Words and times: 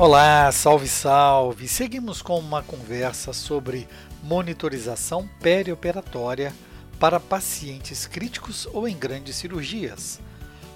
Olá, 0.00 0.50
salve, 0.50 0.88
salve! 0.88 1.68
Seguimos 1.68 2.22
com 2.22 2.38
uma 2.38 2.62
conversa 2.62 3.34
sobre 3.34 3.86
monitorização 4.22 5.28
perioperatória 5.42 6.54
para 6.98 7.20
pacientes 7.20 8.06
críticos 8.06 8.66
ou 8.72 8.88
em 8.88 8.96
grandes 8.96 9.36
cirurgias. 9.36 10.18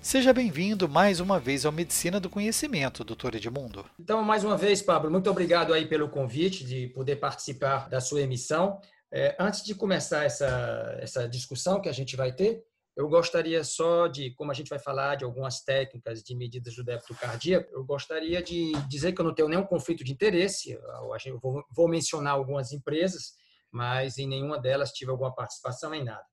Seja 0.00 0.32
bem-vindo 0.32 0.88
mais 0.88 1.20
uma 1.20 1.38
vez 1.38 1.66
ao 1.66 1.72
Medicina 1.72 2.18
do 2.18 2.30
Conhecimento, 2.30 3.04
doutor 3.04 3.34
Edmundo. 3.34 3.84
Então, 3.98 4.22
mais 4.22 4.42
uma 4.42 4.56
vez, 4.56 4.80
Pablo, 4.80 5.10
muito 5.10 5.28
obrigado 5.28 5.74
aí 5.74 5.86
pelo 5.86 6.08
convite 6.08 6.64
de 6.64 6.88
poder 6.88 7.16
participar 7.16 7.90
da 7.90 8.00
sua 8.00 8.22
emissão. 8.22 8.80
É, 9.12 9.36
antes 9.38 9.62
de 9.62 9.74
começar 9.74 10.24
essa, 10.24 10.96
essa 11.00 11.28
discussão 11.28 11.78
que 11.78 11.88
a 11.90 11.92
gente 11.92 12.16
vai 12.16 12.32
ter, 12.32 12.64
eu 12.96 13.10
gostaria 13.10 13.62
só 13.62 14.06
de, 14.06 14.30
como 14.30 14.50
a 14.50 14.54
gente 14.54 14.70
vai 14.70 14.78
falar 14.78 15.16
de 15.16 15.24
algumas 15.24 15.60
técnicas 15.60 16.22
de 16.22 16.34
medidas 16.34 16.74
do 16.74 16.82
débito 16.82 17.14
cardíaco, 17.14 17.70
eu 17.74 17.84
gostaria 17.84 18.42
de 18.42 18.72
dizer 18.88 19.12
que 19.12 19.20
eu 19.20 19.24
não 19.26 19.34
tenho 19.34 19.50
nenhum 19.50 19.64
conflito 19.64 20.02
de 20.02 20.12
interesse. 20.12 20.70
Eu 21.26 21.38
vou, 21.38 21.62
vou 21.70 21.88
mencionar 21.88 22.32
algumas 22.32 22.72
empresas 22.72 23.38
mas 23.70 24.18
em 24.18 24.26
nenhuma 24.26 24.58
delas 24.58 24.92
tive 24.92 25.10
alguma 25.10 25.34
participação 25.34 25.94
em 25.94 26.04
nada. 26.04 26.24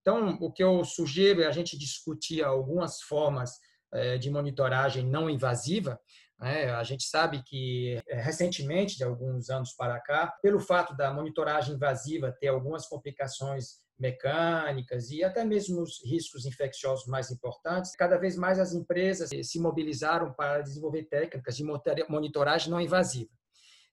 Então, 0.00 0.38
o 0.40 0.50
que 0.50 0.62
eu 0.62 0.82
sugiro 0.84 1.42
é 1.42 1.46
a 1.46 1.52
gente 1.52 1.78
discutir 1.78 2.42
algumas 2.42 3.02
formas 3.02 3.58
eh, 3.92 4.18
de 4.18 4.30
monitoragem 4.30 5.04
não 5.04 5.28
invasiva. 5.28 6.00
Né? 6.38 6.70
A 6.70 6.82
gente 6.82 7.04
sabe 7.04 7.42
que 7.42 8.00
eh, 8.06 8.20
recentemente, 8.20 8.96
de 8.96 9.04
alguns 9.04 9.50
anos 9.50 9.74
para 9.74 10.00
cá, 10.00 10.32
pelo 10.42 10.58
fato 10.58 10.96
da 10.96 11.12
monitoragem 11.12 11.74
invasiva 11.74 12.34
ter 12.40 12.48
algumas 12.48 12.86
complicações 12.86 13.80
mecânicas 13.98 15.10
e 15.10 15.22
até 15.22 15.44
mesmo 15.44 15.82
os 15.82 16.02
riscos 16.04 16.46
infecciosos 16.46 17.06
mais 17.06 17.30
importantes, 17.30 17.94
cada 17.94 18.16
vez 18.16 18.36
mais 18.36 18.58
as 18.58 18.72
empresas 18.72 19.28
se 19.42 19.60
mobilizaram 19.60 20.32
para 20.32 20.62
desenvolver 20.62 21.04
técnicas 21.04 21.54
de 21.56 21.64
monitoragem 22.08 22.70
não 22.70 22.80
invasiva. 22.80 23.30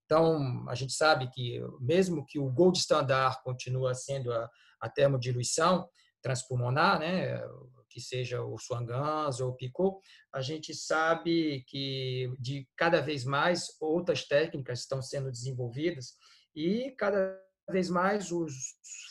Então, 0.08 0.66
a 0.70 0.74
gente 0.74 0.94
sabe 0.94 1.30
que, 1.30 1.62
mesmo 1.82 2.26
que 2.26 2.40
o 2.40 2.50
gold 2.50 2.80
standard 2.80 3.44
continua 3.44 3.94
sendo 3.94 4.32
a, 4.32 4.50
a 4.80 4.90
termodiluição 4.90 5.88
transpulmonar, 6.22 7.00
né, 7.00 7.42
que 7.90 8.00
seja 8.00 8.42
o 8.42 8.58
Swangans 8.58 9.42
ou 9.42 9.50
o 9.50 9.56
Picot, 9.56 10.00
a 10.34 10.42
gente 10.42 10.74
sabe 10.74 11.66
que 11.68 12.34
de 12.40 12.66
cada 12.78 13.02
vez 13.02 13.26
mais 13.26 13.68
outras 13.82 14.26
técnicas 14.26 14.80
estão 14.80 15.02
sendo 15.02 15.30
desenvolvidas 15.30 16.14
e 16.56 16.92
cada 16.98 17.38
vez 17.70 17.90
mais 17.90 18.32
os 18.32 18.54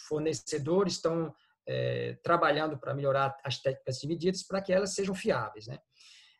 fornecedores 0.09 0.95
estão 0.95 1.34
é, 1.69 2.17
trabalhando 2.23 2.78
para 2.78 2.95
melhorar 2.95 3.37
as 3.45 3.61
técnicas 3.61 3.99
de 3.99 4.09
medidas 4.09 4.43
para 4.43 4.63
que 4.63 4.73
elas 4.73 4.95
sejam 4.95 5.15
fiáveis. 5.15 5.67
Né? 5.67 5.78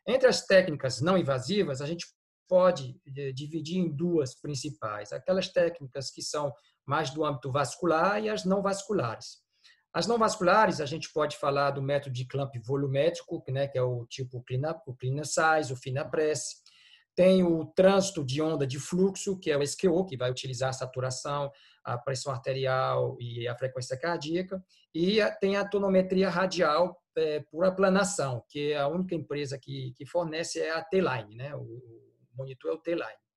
Entre 0.07 0.27
as 0.27 0.45
técnicas 0.45 0.99
não 0.99 1.17
invasivas, 1.17 1.79
a 1.79 1.85
gente 1.85 2.07
pode 2.47 2.99
eh, 3.15 3.31
dividir 3.31 3.77
em 3.77 3.89
duas 3.89 4.35
principais: 4.35 5.11
aquelas 5.11 5.49
técnicas 5.49 6.09
que 6.09 6.21
são 6.21 6.51
mais 6.85 7.09
do 7.09 7.25
âmbito 7.25 7.51
vascular 7.51 8.23
e 8.23 8.29
as 8.29 8.45
não 8.45 8.61
vasculares. 8.61 9.45
As 9.93 10.05
não 10.05 10.17
vasculares, 10.17 10.79
a 10.79 10.85
gente 10.85 11.11
pode 11.11 11.37
falar 11.37 11.71
do 11.71 11.81
método 11.81 12.13
de 12.13 12.25
clamp 12.25 12.53
volumétrico, 12.63 13.43
né, 13.49 13.67
que 13.67 13.77
é 13.77 13.81
o 13.81 14.05
tipo 14.05 14.43
Clina, 14.43 14.79
o 14.85 14.93
Clina 14.93 15.23
Size, 15.23 15.73
o 15.73 15.75
Fina 15.75 16.05
Press. 16.05 16.61
Tem 17.15 17.43
o 17.43 17.65
trânsito 17.65 18.23
de 18.23 18.39
onda 18.41 18.67
de 18.67 18.79
fluxo, 18.79 19.39
que 19.39 19.49
é 19.49 19.57
o 19.57 19.63
SQO, 19.63 20.05
que 20.05 20.15
vai 20.15 20.29
utilizar 20.29 20.69
a 20.69 20.73
saturação, 20.73 21.51
a 21.83 21.97
pressão 21.97 22.31
arterial 22.31 23.17
e 23.19 23.47
a 23.47 23.55
frequência 23.55 23.97
cardíaca. 23.97 24.63
E 24.93 25.17
tem 25.41 25.55
a 25.55 25.67
tonometria 25.67 26.29
radial 26.29 27.01
é, 27.17 27.39
por 27.49 27.65
aplanação, 27.65 28.43
que 28.47 28.73
é 28.73 28.77
a 28.77 28.87
única 28.87 29.15
empresa 29.15 29.57
que, 29.57 29.93
que 29.97 30.05
fornece 30.05 30.59
é 30.59 30.71
a 30.71 30.83
T-Line, 30.83 31.35
né, 31.35 31.55
o, 31.55 32.06
monitor 32.37 32.71
é 32.71 32.73
o 32.75 32.77
T-Line. 32.77 33.27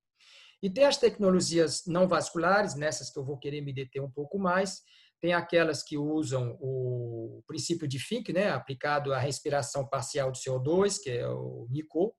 E 0.63 0.69
tem 0.69 0.85
as 0.85 0.97
tecnologias 0.97 1.83
não 1.87 2.07
vasculares, 2.07 2.75
nessas 2.75 3.09
que 3.09 3.17
eu 3.17 3.25
vou 3.25 3.37
querer 3.37 3.61
me 3.61 3.73
deter 3.73 4.01
um 4.01 4.11
pouco 4.11 4.37
mais. 4.37 4.81
Tem 5.19 5.33
aquelas 5.33 5.83
que 5.83 5.97
usam 5.97 6.57
o 6.59 7.43
princípio 7.47 7.87
de 7.87 7.99
Fink, 7.99 8.31
né, 8.31 8.49
aplicado 8.49 9.13
à 9.13 9.19
respiração 9.19 9.87
parcial 9.87 10.31
de 10.31 10.39
CO2, 10.39 10.99
que 11.01 11.09
é 11.09 11.27
o 11.27 11.67
NICO. 11.69 12.13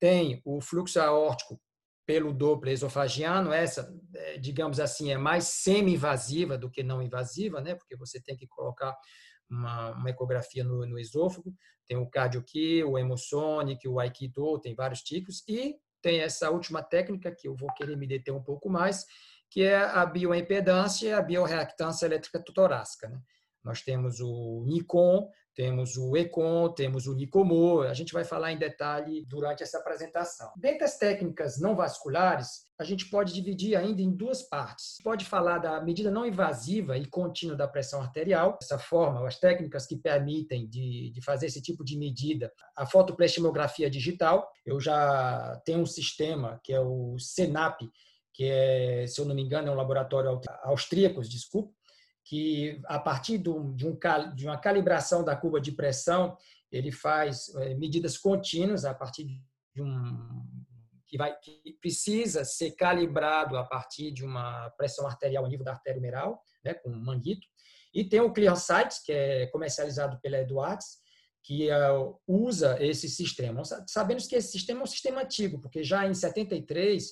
Tem 0.00 0.40
o 0.44 0.60
fluxo 0.60 1.00
aórtico 1.00 1.60
pelo 2.06 2.32
Doppler 2.32 2.74
esofagiano, 2.74 3.52
essa, 3.52 3.92
é, 4.14 4.38
digamos 4.38 4.78
assim, 4.78 5.10
é 5.10 5.18
mais 5.18 5.44
semi-invasiva 5.44 6.56
do 6.56 6.70
que 6.70 6.82
não 6.82 7.02
invasiva, 7.02 7.60
né, 7.60 7.74
porque 7.74 7.96
você 7.96 8.20
tem 8.20 8.36
que 8.36 8.46
colocar 8.46 8.96
uma, 9.50 9.90
uma 9.92 10.10
ecografia 10.10 10.62
no, 10.62 10.86
no, 10.86 10.98
esôfago. 10.98 11.52
Tem 11.86 11.96
o 11.96 12.08
CardioKey, 12.08 12.84
o 12.84 12.98
Hemosonic, 12.98 13.86
o 13.88 13.98
Aikido, 13.98 14.60
tem 14.60 14.74
vários 14.74 15.00
tipos. 15.02 15.42
E 15.48 15.76
tem 16.06 16.20
essa 16.20 16.48
última 16.52 16.84
técnica 16.84 17.34
que 17.34 17.48
eu 17.48 17.56
vou 17.56 17.68
querer 17.74 17.96
me 17.96 18.06
deter 18.06 18.32
um 18.32 18.40
pouco 18.40 18.70
mais, 18.70 19.04
que 19.50 19.64
é 19.64 19.76
a 19.76 20.06
bioimpedância 20.06 21.08
e 21.08 21.12
a 21.12 21.20
bioreactância 21.20 22.06
elétrica 22.06 22.38
torácica. 22.38 23.08
Né? 23.08 23.20
Nós 23.64 23.82
temos 23.82 24.20
o 24.20 24.62
Nikon, 24.68 25.28
temos 25.56 25.96
o 25.96 26.14
Econ, 26.14 26.68
temos 26.68 27.06
o 27.06 27.14
Nicomo, 27.14 27.80
a 27.80 27.94
gente 27.94 28.12
vai 28.12 28.24
falar 28.24 28.52
em 28.52 28.58
detalhe 28.58 29.24
durante 29.26 29.62
essa 29.62 29.78
apresentação. 29.78 30.52
Dentre 30.54 30.84
as 30.84 30.98
técnicas 30.98 31.58
não 31.58 31.74
vasculares, 31.74 32.66
a 32.78 32.84
gente 32.84 33.08
pode 33.08 33.32
dividir 33.32 33.74
ainda 33.74 34.02
em 34.02 34.14
duas 34.14 34.42
partes. 34.42 34.98
Pode 35.02 35.24
falar 35.24 35.58
da 35.58 35.80
medida 35.80 36.10
não 36.10 36.26
invasiva 36.26 36.98
e 36.98 37.06
contínua 37.06 37.56
da 37.56 37.66
pressão 37.66 38.02
arterial, 38.02 38.58
essa 38.60 38.78
forma, 38.78 39.26
as 39.26 39.40
técnicas 39.40 39.86
que 39.86 39.96
permitem 39.96 40.68
de, 40.68 41.10
de 41.10 41.24
fazer 41.24 41.46
esse 41.46 41.62
tipo 41.62 41.82
de 41.82 41.96
medida. 41.96 42.52
A 42.76 42.84
fotopleximografia 42.84 43.88
digital, 43.88 44.46
eu 44.64 44.78
já 44.78 45.58
tenho 45.64 45.80
um 45.80 45.86
sistema 45.86 46.60
que 46.62 46.74
é 46.74 46.80
o 46.80 47.18
CENAP, 47.18 47.80
que 48.34 48.44
é, 48.44 49.06
se 49.06 49.18
eu 49.18 49.24
não 49.24 49.34
me 49.34 49.40
engano, 49.40 49.68
é 49.68 49.70
um 49.70 49.76
laboratório 49.76 50.38
austríaco, 50.64 51.22
desculpa, 51.22 51.72
que 52.26 52.80
a 52.86 52.98
partir 52.98 53.38
de, 53.38 53.48
um, 53.48 53.74
de, 53.74 54.46
uma 54.46 54.58
calibração 54.58 55.24
da 55.24 55.36
curva 55.36 55.60
de 55.60 55.70
pressão, 55.70 56.36
ele 56.70 56.90
faz 56.90 57.54
é, 57.56 57.74
medidas 57.74 58.18
contínuas 58.18 58.84
a 58.84 58.92
partir 58.92 59.24
de 59.72 59.80
um 59.82 60.44
que, 61.06 61.16
vai, 61.16 61.38
que 61.38 61.78
precisa 61.80 62.44
ser 62.44 62.72
calibrado 62.72 63.56
a 63.56 63.64
partir 63.64 64.10
de 64.10 64.24
uma 64.24 64.68
pressão 64.70 65.06
arterial 65.06 65.44
a 65.44 65.48
nível 65.48 65.64
da 65.64 65.72
artéria 65.72 66.00
humeral, 66.00 66.42
né, 66.64 66.74
com 66.74 66.90
um 66.90 66.98
manguito. 66.98 67.46
E 67.94 68.04
tem 68.04 68.20
o 68.20 68.32
ClearSight, 68.32 69.04
que 69.04 69.12
é 69.12 69.46
comercializado 69.46 70.18
pela 70.20 70.40
Edwards, 70.40 70.98
que 71.44 71.70
uh, 71.70 72.18
usa 72.26 72.76
esse 72.84 73.08
sistema. 73.08 73.62
Sabemos 73.86 74.26
que 74.26 74.34
esse 74.34 74.50
sistema 74.50 74.80
é 74.80 74.82
um 74.82 74.86
sistema 74.86 75.22
antigo, 75.22 75.60
porque 75.60 75.84
já 75.84 76.04
em 76.04 76.12
73 76.12 77.04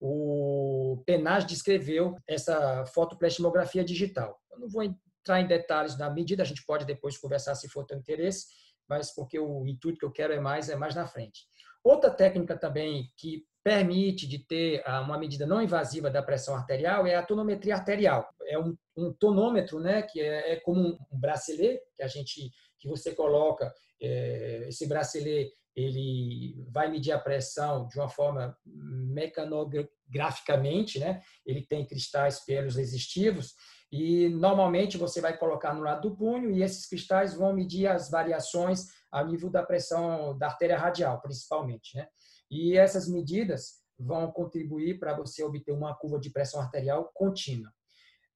o 0.00 1.02
Penage 1.06 1.46
descreveu 1.46 2.16
essa 2.26 2.84
fotopleximografia 2.86 3.84
digital. 3.84 4.40
Eu 4.54 4.60
não 4.60 4.68
vou 4.68 4.82
entrar 4.82 5.40
em 5.40 5.46
detalhes 5.46 5.96
da 5.96 6.10
medida, 6.10 6.42
a 6.42 6.46
gente 6.46 6.64
pode 6.64 6.84
depois 6.84 7.18
conversar 7.18 7.54
se 7.54 7.68
for 7.68 7.84
teu 7.84 7.98
interesse, 7.98 8.46
mas 8.88 9.14
porque 9.14 9.38
o 9.38 9.66
intuito 9.66 9.98
que 9.98 10.04
eu 10.04 10.12
quero 10.12 10.32
é 10.32 10.40
mais 10.40 10.68
é 10.68 10.76
mais 10.76 10.94
na 10.94 11.06
frente. 11.06 11.46
Outra 11.82 12.10
técnica 12.10 12.56
também 12.56 13.10
que 13.16 13.44
permite 13.62 14.28
de 14.28 14.38
ter 14.38 14.82
ah, 14.86 15.00
uma 15.00 15.18
medida 15.18 15.46
não 15.46 15.62
invasiva 15.62 16.10
da 16.10 16.22
pressão 16.22 16.54
arterial 16.54 17.06
é 17.06 17.14
a 17.14 17.22
tonometria 17.22 17.74
arterial. 17.74 18.28
É 18.46 18.58
um, 18.58 18.76
um 18.96 19.12
tonômetro, 19.12 19.80
né, 19.80 20.02
que 20.02 20.20
é, 20.20 20.52
é, 20.52 20.60
como 20.60 20.80
um 20.80 21.18
bracelet 21.18 21.80
que 21.96 22.02
a 22.02 22.08
gente 22.08 22.50
que 22.78 22.88
você 22.88 23.14
coloca 23.14 23.72
é, 24.00 24.66
esse 24.68 24.86
bracelet 24.86 25.50
ele 25.74 26.54
vai 26.70 26.90
medir 26.90 27.12
a 27.12 27.18
pressão 27.18 27.88
de 27.88 27.98
uma 27.98 28.08
forma 28.08 28.56
mecanograficamente, 28.64 31.00
né? 31.00 31.20
Ele 31.44 31.66
tem 31.66 31.84
cristais 31.84 32.44
pelos 32.44 32.76
resistivos 32.76 33.54
e 33.96 34.28
normalmente 34.28 34.98
você 34.98 35.20
vai 35.20 35.38
colocar 35.38 35.72
no 35.72 35.80
lado 35.80 36.10
do 36.10 36.16
punho 36.16 36.50
e 36.50 36.64
esses 36.64 36.84
cristais 36.84 37.32
vão 37.32 37.52
medir 37.52 37.86
as 37.86 38.10
variações 38.10 38.88
a 39.08 39.22
nível 39.22 39.48
da 39.48 39.62
pressão 39.62 40.36
da 40.36 40.46
artéria 40.48 40.76
radial, 40.76 41.20
principalmente. 41.20 41.96
Né? 41.96 42.08
E 42.50 42.76
essas 42.76 43.08
medidas 43.08 43.84
vão 43.96 44.32
contribuir 44.32 44.98
para 44.98 45.14
você 45.14 45.44
obter 45.44 45.70
uma 45.70 45.94
curva 45.94 46.18
de 46.18 46.28
pressão 46.28 46.60
arterial 46.60 47.08
contínua. 47.14 47.72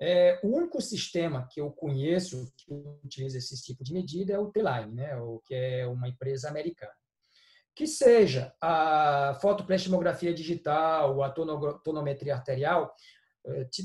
É, 0.00 0.38
o 0.44 0.56
único 0.56 0.80
sistema 0.80 1.48
que 1.50 1.60
eu 1.60 1.72
conheço 1.72 2.52
que 2.56 2.72
utiliza 3.04 3.36
esse 3.36 3.60
tipo 3.60 3.82
de 3.82 3.92
medida 3.92 4.32
é 4.32 4.38
o 4.38 4.52
T-Line, 4.52 4.94
né? 4.94 5.16
o, 5.16 5.42
que 5.44 5.56
é 5.56 5.84
uma 5.88 6.08
empresa 6.08 6.48
americana. 6.48 6.94
Que 7.74 7.84
seja 7.84 8.54
a 8.60 9.36
fotopleximografia 9.42 10.32
digital, 10.32 11.20
a 11.20 11.30
tonometria 11.30 12.36
arterial, 12.36 12.94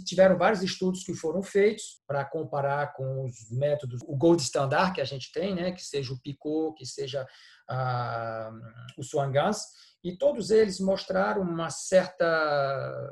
tiveram 0.06 0.38
vários 0.38 0.62
estudos 0.62 1.04
que 1.04 1.14
foram 1.14 1.42
feitos 1.42 2.02
para 2.08 2.26
comparar 2.26 2.94
com 2.94 3.26
os 3.26 3.50
métodos, 3.52 4.02
o 4.06 4.16
gold 4.16 4.42
standard 4.42 4.94
que 4.94 5.02
a 5.02 5.06
gente 5.06 5.32
tem, 5.32 5.56
né, 5.56 5.72
que 5.72 5.84
seja 5.84 6.14
o 6.14 6.20
Picot, 6.22 6.76
que 6.76 6.86
seja 6.86 7.26
ah, 7.70 8.52
o 8.98 9.04
Swangans, 9.04 9.62
e 10.04 10.18
todos 10.18 10.52
eles 10.52 10.80
mostraram 10.80 11.42
uma 11.42 11.70
certa 11.70 13.10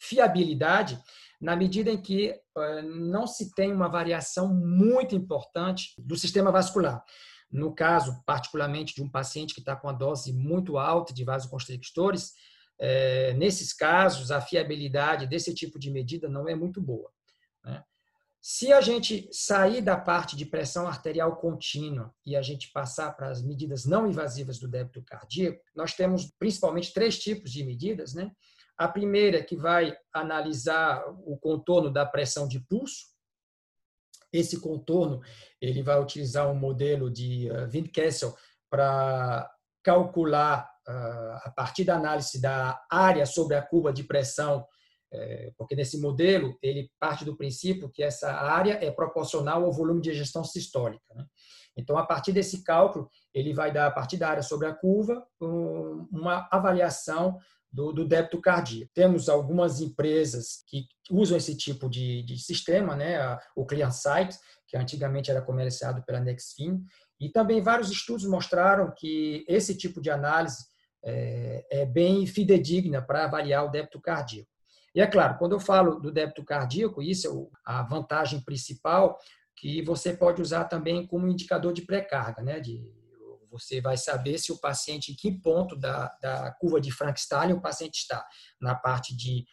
fiabilidade 0.00 1.00
na 1.40 1.56
medida 1.56 1.90
em 1.90 2.00
que 2.00 2.30
eh, 2.30 2.82
não 2.82 3.26
se 3.26 3.52
tem 3.54 3.72
uma 3.72 3.88
variação 3.88 4.52
muito 4.52 5.14
importante 5.14 5.94
do 5.98 6.16
sistema 6.16 6.50
vascular. 6.50 7.02
No 7.50 7.74
caso, 7.74 8.22
particularmente 8.26 8.94
de 8.94 9.02
um 9.02 9.10
paciente 9.10 9.54
que 9.54 9.60
está 9.60 9.74
com 9.74 9.88
a 9.88 9.92
dose 9.92 10.32
muito 10.32 10.78
alta 10.78 11.14
de 11.14 11.24
vasoconstrictores, 11.24 12.32
é, 12.78 13.32
nesses 13.34 13.72
casos, 13.72 14.30
a 14.30 14.40
fiabilidade 14.40 15.26
desse 15.26 15.52
tipo 15.54 15.78
de 15.78 15.90
medida 15.90 16.28
não 16.28 16.48
é 16.48 16.54
muito 16.54 16.80
boa. 16.80 17.10
Né? 17.64 17.82
Se 18.40 18.72
a 18.72 18.80
gente 18.80 19.28
sair 19.32 19.82
da 19.82 19.96
parte 19.96 20.36
de 20.36 20.46
pressão 20.46 20.86
arterial 20.86 21.36
contínua 21.36 22.14
e 22.24 22.36
a 22.36 22.42
gente 22.42 22.70
passar 22.72 23.12
para 23.12 23.28
as 23.28 23.42
medidas 23.42 23.84
não 23.84 24.08
invasivas 24.08 24.58
do 24.58 24.68
débito 24.68 25.02
cardíaco, 25.02 25.60
nós 25.74 25.94
temos 25.94 26.30
principalmente 26.38 26.92
três 26.92 27.18
tipos 27.18 27.50
de 27.50 27.64
medidas. 27.64 28.14
Né? 28.14 28.30
A 28.76 28.86
primeira 28.86 29.42
que 29.42 29.56
vai 29.56 29.96
analisar 30.12 31.04
o 31.24 31.36
contorno 31.36 31.90
da 31.90 32.06
pressão 32.06 32.46
de 32.46 32.60
pulso. 32.60 33.08
Esse 34.32 34.60
contorno 34.60 35.20
ele 35.60 35.82
vai 35.82 36.00
utilizar 36.00 36.48
um 36.48 36.54
modelo 36.54 37.10
de 37.10 37.50
uh, 37.50 37.68
Windkessel 37.68 38.36
para 38.70 39.50
calcular 39.88 40.70
ah, 40.86 41.42
a 41.46 41.50
partir 41.50 41.84
da 41.84 41.96
análise 41.96 42.38
da 42.38 42.78
área 42.90 43.24
sobre 43.24 43.56
a 43.56 43.62
curva 43.62 43.90
de 43.90 44.04
pressão, 44.04 44.66
é, 45.10 45.50
porque 45.56 45.74
nesse 45.74 45.98
modelo 45.98 46.58
ele 46.62 46.90
parte 47.00 47.24
do 47.24 47.34
princípio 47.34 47.88
que 47.88 48.02
essa 48.02 48.30
área 48.30 48.78
é 48.84 48.90
proporcional 48.90 49.64
ao 49.64 49.72
volume 49.72 50.02
de 50.02 50.12
gestão 50.12 50.44
sistólica. 50.44 51.14
Né? 51.14 51.24
Então, 51.74 51.96
a 51.96 52.04
partir 52.04 52.32
desse 52.32 52.62
cálculo, 52.62 53.08
ele 53.32 53.54
vai 53.54 53.72
dar, 53.72 53.86
a 53.86 53.90
partir 53.90 54.18
da 54.18 54.28
área 54.28 54.42
sobre 54.42 54.66
a 54.66 54.74
curva, 54.74 55.26
uma 55.40 56.46
avaliação 56.50 57.38
do, 57.72 58.04
débito 58.06 58.38
cardíaco. 58.40 58.90
Temos 58.92 59.30
algumas 59.30 59.80
empresas 59.80 60.64
que 60.66 60.86
usam 61.10 61.38
esse 61.38 61.56
tipo 61.56 61.88
de, 61.88 62.36
sistema, 62.36 62.94
né? 62.94 63.38
o 63.56 63.64
ClearSight, 63.64 64.36
que 64.68 64.76
antigamente 64.76 65.30
era 65.30 65.42
comerciado 65.42 66.04
pela 66.04 66.20
Nexfin, 66.20 66.84
e 67.18 67.28
também 67.30 67.60
vários 67.60 67.90
estudos 67.90 68.26
mostraram 68.26 68.92
que 68.96 69.44
esse 69.48 69.76
tipo 69.76 70.00
de 70.00 70.10
análise 70.10 70.64
é, 71.04 71.66
é 71.70 71.86
bem 71.86 72.26
fidedigna 72.26 73.02
para 73.02 73.24
avaliar 73.24 73.64
o 73.64 73.70
débito 73.70 74.00
cardíaco. 74.00 74.50
E 74.94 75.00
é 75.00 75.06
claro, 75.06 75.38
quando 75.38 75.52
eu 75.52 75.60
falo 75.60 75.98
do 75.98 76.12
débito 76.12 76.44
cardíaco, 76.44 77.02
isso 77.02 77.26
é 77.26 77.72
a 77.72 77.82
vantagem 77.82 78.40
principal 78.40 79.18
que 79.56 79.82
você 79.82 80.12
pode 80.16 80.40
usar 80.40 80.64
também 80.64 81.06
como 81.06 81.26
indicador 81.26 81.72
de 81.72 81.82
pré-carga, 81.82 82.42
né? 82.42 82.60
De, 82.60 82.80
você 83.50 83.80
vai 83.80 83.96
saber 83.96 84.38
se 84.38 84.52
o 84.52 84.58
paciente, 84.58 85.12
em 85.12 85.16
que 85.16 85.32
ponto 85.32 85.76
da, 85.76 86.14
da 86.20 86.52
curva 86.52 86.80
de 86.80 86.92
Frankenstein 86.92 87.52
o 87.52 87.60
paciente 87.60 87.96
está, 87.96 88.24
na 88.60 88.74
parte 88.74 89.16
de 89.16 89.44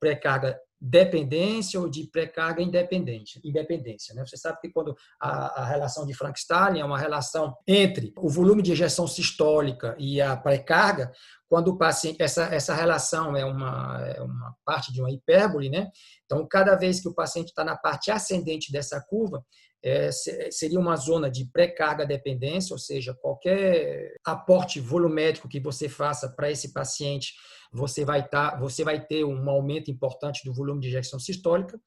pré-carga 0.00 0.58
dependência 0.80 1.80
ou 1.80 1.88
de 1.88 2.06
pré-carga 2.06 2.62
independente, 2.62 3.40
independência. 3.44 4.14
Né? 4.14 4.24
Você 4.24 4.36
sabe 4.36 4.60
que 4.60 4.70
quando 4.70 4.94
a, 5.20 5.62
a 5.62 5.64
relação 5.66 6.06
de 6.06 6.14
Frank-Stalin 6.14 6.80
é 6.80 6.84
uma 6.84 6.98
relação 6.98 7.54
entre 7.66 8.12
o 8.16 8.28
volume 8.28 8.62
de 8.62 8.72
ejeção 8.72 9.06
sistólica 9.06 9.96
e 9.98 10.20
a 10.20 10.36
pré-carga, 10.36 11.10
quando 11.48 11.68
o 11.68 11.78
paciente 11.78 12.22
essa, 12.22 12.44
essa 12.44 12.74
relação 12.74 13.36
é 13.36 13.44
uma, 13.44 14.06
é 14.06 14.22
uma 14.22 14.54
parte 14.64 14.92
de 14.92 15.00
uma 15.00 15.10
hipérbole, 15.10 15.68
né? 15.68 15.90
Então, 16.24 16.46
cada 16.46 16.76
vez 16.76 17.00
que 17.00 17.08
o 17.08 17.14
paciente 17.14 17.48
está 17.48 17.64
na 17.64 17.76
parte 17.76 18.10
ascendente 18.10 18.70
dessa 18.70 19.00
curva, 19.00 19.42
é, 19.82 20.10
seria 20.10 20.78
uma 20.78 20.96
zona 20.96 21.30
de 21.30 21.46
pré-carga 21.52 22.04
dependência, 22.04 22.74
ou 22.74 22.78
seja, 22.78 23.14
qualquer 23.14 24.14
aporte 24.24 24.80
volumétrico 24.80 25.48
que 25.48 25.60
você 25.60 25.88
faça 25.88 26.28
para 26.28 26.50
esse 26.50 26.72
paciente 26.72 27.34
você 27.72 28.04
vai, 28.04 28.26
tá, 28.26 28.56
você 28.56 28.82
vai 28.82 29.04
ter 29.04 29.24
um 29.24 29.48
aumento 29.48 29.90
importante 29.90 30.42
do 30.44 30.54
volume 30.54 30.80
de 30.80 30.88
injeção 30.88 31.18
sistólica. 31.18 31.78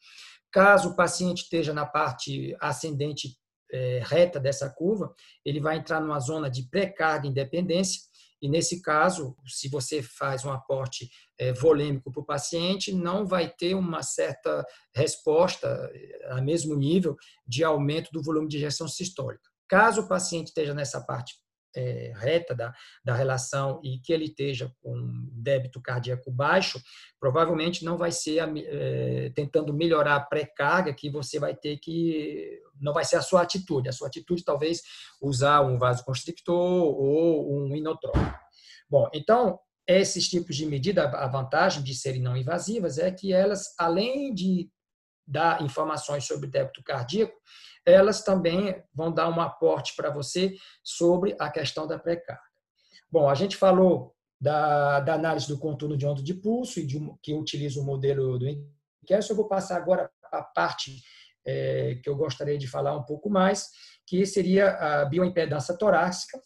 Caso 0.51 0.89
o 0.89 0.95
paciente 0.95 1.43
esteja 1.43 1.73
na 1.73 1.85
parte 1.85 2.55
ascendente 2.59 3.37
é, 3.71 4.01
reta 4.03 4.39
dessa 4.39 4.69
curva, 4.69 5.13
ele 5.45 5.59
vai 5.59 5.77
entrar 5.77 6.01
numa 6.01 6.19
zona 6.19 6.49
de 6.49 6.63
pré-carga 6.69 7.27
independência, 7.27 8.01
e 8.41 8.49
nesse 8.49 8.81
caso, 8.81 9.35
se 9.45 9.69
você 9.69 10.01
faz 10.01 10.43
um 10.43 10.51
aporte 10.51 11.09
é, 11.37 11.53
volêmico 11.53 12.11
para 12.11 12.21
o 12.21 12.25
paciente, 12.25 12.91
não 12.91 13.25
vai 13.25 13.49
ter 13.49 13.75
uma 13.75 14.01
certa 14.01 14.65
resposta 14.95 15.67
é, 15.93 16.31
a 16.31 16.41
mesmo 16.41 16.75
nível 16.75 17.15
de 17.45 17.63
aumento 17.63 18.09
do 18.11 18.23
volume 18.23 18.47
de 18.47 18.57
injeção 18.57 18.87
sistólica. 18.87 19.49
Caso 19.69 20.01
o 20.01 20.07
paciente 20.07 20.47
esteja 20.47 20.73
nessa 20.73 20.99
parte 21.01 21.35
é, 21.75 22.13
reta 22.15 22.55
da, 22.55 22.73
da 23.03 23.15
relação 23.15 23.79
e 23.83 23.99
que 23.99 24.11
ele 24.11 24.25
esteja 24.25 24.71
com 24.81 25.29
débito 25.31 25.81
cardíaco 25.81 26.31
baixo, 26.31 26.81
provavelmente 27.19 27.85
não 27.85 27.97
vai 27.97 28.11
ser 28.11 28.39
é, 28.57 29.31
tentando 29.35 29.73
melhorar 29.73 30.15
a 30.15 30.21
pré-carga 30.21 30.93
que 30.93 31.09
você 31.09 31.39
vai 31.39 31.55
ter 31.55 31.77
que 31.77 32.59
não 32.79 32.93
vai 32.93 33.05
ser 33.05 33.17
a 33.17 33.21
sua 33.21 33.41
atitude. 33.41 33.89
A 33.89 33.93
sua 33.93 34.07
atitude 34.07 34.43
talvez 34.43 34.81
usar 35.21 35.61
um 35.61 35.77
vasoconstrictor 35.77 36.55
ou 36.55 37.53
um 37.53 37.75
inotrópico. 37.75 38.39
Bom, 38.89 39.09
então 39.13 39.59
esses 39.87 40.29
tipos 40.29 40.55
de 40.55 40.65
medida, 40.65 41.03
a 41.03 41.27
vantagem 41.27 41.83
de 41.83 41.93
serem 41.95 42.21
não 42.21 42.37
invasivas 42.37 42.97
é 42.97 43.11
que 43.11 43.33
elas, 43.33 43.73
além 43.77 44.33
de 44.33 44.69
dar 45.27 45.61
informações 45.61 46.25
sobre 46.25 46.49
débito 46.49 46.83
cardíaco, 46.83 47.33
elas 47.85 48.23
também 48.23 48.81
vão 48.93 49.11
dar 49.11 49.29
um 49.29 49.41
aporte 49.41 49.95
para 49.95 50.09
você 50.09 50.55
sobre 50.83 51.35
a 51.39 51.49
questão 51.49 51.87
da 51.87 51.97
pré-carga. 51.97 52.41
Bom, 53.09 53.29
a 53.29 53.35
gente 53.35 53.57
falou 53.57 54.15
da, 54.39 54.99
da, 54.99 55.13
análise 55.13 55.47
do 55.47 55.57
contorno 55.57 55.97
de 55.97 56.05
onda 56.05 56.21
de 56.21 56.33
pulso 56.33 56.79
e 56.79 56.85
de, 56.85 56.99
que 57.21 57.33
utiliza 57.33 57.79
o 57.79 57.83
modelo 57.83 58.39
do 58.39 58.47
Inquest. 58.47 59.29
Eu 59.29 59.35
vou 59.35 59.47
passar 59.47 59.77
agora 59.77 60.09
a 60.31 60.41
parte 60.41 61.01
é, 61.45 61.95
que 62.03 62.09
eu 62.09 62.15
gostaria 62.15 62.57
de 62.57 62.67
falar 62.67 62.95
um 62.95 63.03
pouco 63.03 63.29
mais, 63.29 63.69
que 64.05 64.25
seria 64.25 64.69
a 64.69 65.05
bioimpedância 65.05 65.77
torácica, 65.77 66.41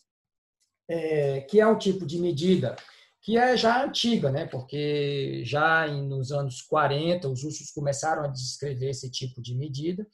é, 0.90 1.42
que 1.42 1.60
é 1.60 1.68
um 1.68 1.78
tipo 1.78 2.06
de 2.06 2.20
medida 2.20 2.76
que 3.22 3.40
é 3.40 3.58
já 3.58 3.84
antiga, 3.84 4.30
né? 4.30 4.46
porque 4.46 5.42
já 5.44 5.88
nos 5.88 6.32
anos 6.32 6.62
40 6.62 7.28
os 7.28 7.44
russos 7.44 7.72
começaram 7.72 8.24
a 8.24 8.28
descrever 8.28 8.92
esse 8.92 9.10
tipo 9.10 9.42
de 9.42 9.56
medida 9.56 10.06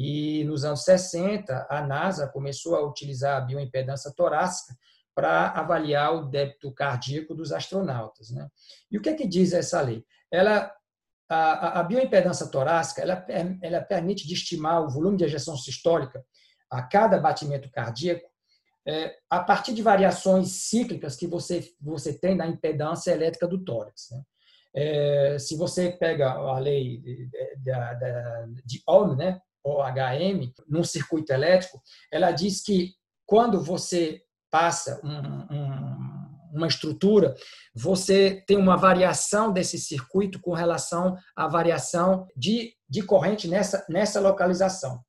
e 0.00 0.44
nos 0.44 0.64
anos 0.64 0.84
60, 0.84 1.66
a 1.68 1.82
NASA 1.84 2.28
começou 2.28 2.76
a 2.76 2.86
utilizar 2.86 3.36
a 3.36 3.40
bioimpedância 3.40 4.12
torácica 4.14 4.72
para 5.12 5.48
avaliar 5.48 6.14
o 6.14 6.26
débito 6.26 6.70
cardíaco 6.72 7.34
dos 7.34 7.50
astronautas. 7.50 8.30
Né? 8.30 8.46
E 8.88 8.96
o 8.96 9.02
que, 9.02 9.08
é 9.08 9.14
que 9.14 9.26
diz 9.26 9.52
essa 9.52 9.80
lei? 9.80 10.04
Ela, 10.30 10.72
a, 11.28 11.80
a 11.80 11.82
bioimpedância 11.82 12.46
torácica 12.46 13.02
ela, 13.02 13.26
ela 13.60 13.80
permite 13.80 14.24
de 14.24 14.34
estimar 14.34 14.84
o 14.84 14.88
volume 14.88 15.16
de 15.16 15.24
ejeção 15.24 15.56
sistólica 15.56 16.24
a 16.70 16.80
cada 16.80 17.18
batimento 17.18 17.68
cardíaco 17.68 18.30
é, 18.86 19.16
a 19.28 19.40
partir 19.40 19.74
de 19.74 19.82
variações 19.82 20.48
cíclicas 20.68 21.16
que 21.16 21.26
você, 21.26 21.74
você 21.80 22.16
tem 22.16 22.36
na 22.36 22.46
impedância 22.46 23.10
elétrica 23.10 23.48
do 23.48 23.64
tórax. 23.64 24.10
Né? 24.12 24.22
É, 24.76 25.38
se 25.40 25.56
você 25.56 25.90
pega 25.90 26.30
a 26.30 26.58
lei 26.60 26.98
de, 26.98 27.26
de, 27.26 28.62
de 28.64 28.82
Ohm, 28.86 29.16
né, 29.16 29.40
OHM, 29.68 30.52
num 30.68 30.84
circuito 30.84 31.32
elétrico, 31.32 31.80
ela 32.10 32.30
diz 32.30 32.62
que 32.62 32.94
quando 33.26 33.62
você 33.62 34.22
passa 34.50 35.00
um, 35.04 35.54
um, 35.54 36.56
uma 36.56 36.66
estrutura, 36.66 37.34
você 37.74 38.42
tem 38.46 38.56
uma 38.56 38.76
variação 38.76 39.52
desse 39.52 39.78
circuito 39.78 40.40
com 40.40 40.52
relação 40.52 41.16
à 41.36 41.46
variação 41.46 42.26
de, 42.36 42.74
de 42.88 43.02
corrente 43.02 43.46
nessa, 43.46 43.84
nessa 43.88 44.20
localização. 44.20 45.00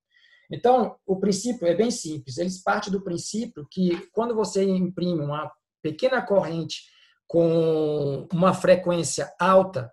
Então, 0.51 0.95
o 1.05 1.19
princípio 1.19 1.67
é 1.67 1.75
bem 1.75 1.91
simples. 1.91 2.37
Eles 2.37 2.61
partem 2.61 2.91
do 2.91 3.03
princípio 3.03 3.67
que 3.69 4.07
quando 4.11 4.33
você 4.35 4.63
imprime 4.63 5.21
uma 5.21 5.51
pequena 5.81 6.21
corrente 6.21 6.83
com 7.27 8.27
uma 8.33 8.53
frequência 8.53 9.31
alta, 9.39 9.91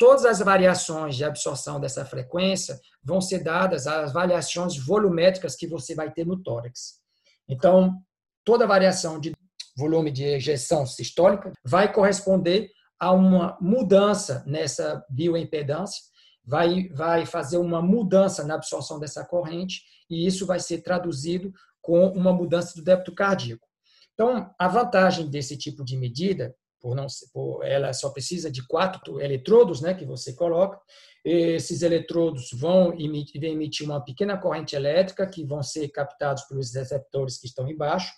todas 0.00 0.24
as 0.24 0.38
variações 0.38 1.14
de 1.14 1.24
absorção 1.24 1.78
dessa 1.78 2.06
frequência 2.06 2.80
vão 3.04 3.20
ser 3.20 3.44
dadas 3.44 3.86
às 3.86 4.14
variações 4.14 4.78
volumétricas 4.78 5.54
que 5.54 5.66
você 5.66 5.94
vai 5.94 6.10
ter 6.10 6.26
no 6.26 6.42
tórax. 6.42 6.98
Então, 7.46 8.00
toda 8.42 8.66
variação 8.66 9.20
de 9.20 9.34
volume 9.76 10.10
de 10.10 10.24
ejeção 10.24 10.86
sistólica 10.86 11.52
vai 11.62 11.92
corresponder 11.92 12.70
a 12.98 13.12
uma 13.12 13.58
mudança 13.60 14.42
nessa 14.46 15.04
bioimpedância, 15.10 16.02
vai, 16.42 16.88
vai 16.88 17.26
fazer 17.26 17.58
uma 17.58 17.82
mudança 17.82 18.42
na 18.42 18.54
absorção 18.54 18.98
dessa 18.98 19.22
corrente 19.22 19.82
e 20.08 20.26
isso 20.26 20.46
vai 20.46 20.60
ser 20.60 20.80
traduzido 20.80 21.52
com 21.82 22.08
uma 22.08 22.32
mudança 22.32 22.72
do 22.74 22.82
débito 22.82 23.14
cardíaco. 23.14 23.68
Então, 24.14 24.50
a 24.58 24.66
vantagem 24.66 25.28
desse 25.28 25.58
tipo 25.58 25.84
de 25.84 25.98
medida 25.98 26.54
por 26.80 26.94
não 26.94 27.06
por, 27.32 27.64
ela 27.64 27.92
só 27.92 28.10
precisa 28.10 28.50
de 28.50 28.66
quatro 28.66 29.20
eletrodos, 29.20 29.80
né, 29.80 29.94
que 29.94 30.04
você 30.04 30.32
coloca. 30.32 30.80
Esses 31.24 31.82
eletrodos 31.82 32.50
vão 32.52 32.92
emitir, 32.98 33.44
emitir 33.44 33.86
uma 33.86 34.02
pequena 34.02 34.38
corrente 34.38 34.74
elétrica 34.74 35.26
que 35.26 35.44
vão 35.44 35.62
ser 35.62 35.88
captados 35.88 36.44
pelos 36.44 36.74
receptores 36.74 37.38
que 37.38 37.46
estão 37.46 37.68
embaixo 37.68 38.10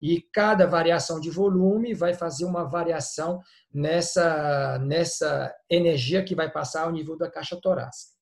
e 0.00 0.20
cada 0.32 0.66
variação 0.66 1.20
de 1.20 1.30
volume 1.30 1.94
vai 1.94 2.14
fazer 2.14 2.44
uma 2.44 2.64
variação 2.64 3.40
nessa 3.72 4.78
nessa 4.78 5.54
energia 5.70 6.24
que 6.24 6.34
vai 6.34 6.50
passar 6.50 6.84
ao 6.84 6.92
nível 6.92 7.16
da 7.16 7.30
caixa 7.30 7.58
torácica. 7.60 8.14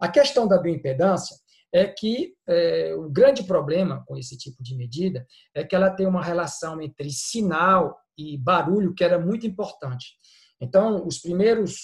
A 0.00 0.08
questão 0.08 0.46
da 0.46 0.58
bioimpedância 0.58 1.36
é 1.72 1.86
que 1.86 2.34
é, 2.48 2.94
o 2.94 3.08
grande 3.10 3.44
problema 3.44 4.04
com 4.06 4.16
esse 4.16 4.36
tipo 4.36 4.62
de 4.62 4.76
medida 4.76 5.26
é 5.54 5.64
que 5.64 5.74
ela 5.74 5.90
tem 5.90 6.06
uma 6.06 6.22
relação 6.22 6.80
entre 6.80 7.10
sinal 7.10 7.96
e 8.16 8.36
barulho 8.36 8.94
que 8.94 9.04
era 9.04 9.18
muito 9.18 9.46
importante. 9.46 10.14
Então, 10.60 11.06
os 11.06 11.18
primeiros 11.18 11.76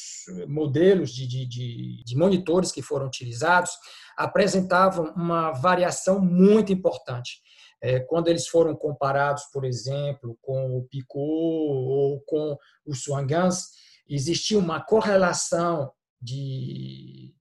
modelos 0.48 1.12
de, 1.12 1.26
de, 1.26 2.02
de, 2.04 2.16
monitores 2.16 2.72
que 2.72 2.80
foram 2.80 3.06
utilizados 3.06 3.70
apresentavam 4.16 5.12
uma 5.14 5.52
variação 5.52 6.20
muito 6.20 6.72
importante. 6.72 7.42
É, 7.82 8.00
quando 8.00 8.28
eles 8.28 8.46
foram 8.46 8.74
comparados, 8.74 9.44
por 9.52 9.64
exemplo, 9.64 10.38
com 10.40 10.78
o 10.78 10.84
Picot 10.84 11.18
ou 11.18 12.20
com 12.22 12.56
o 12.86 12.94
Swangans, 12.94 13.66
existia 14.08 14.58
uma 14.58 14.80
correlação 14.80 15.90
de, 16.20 17.34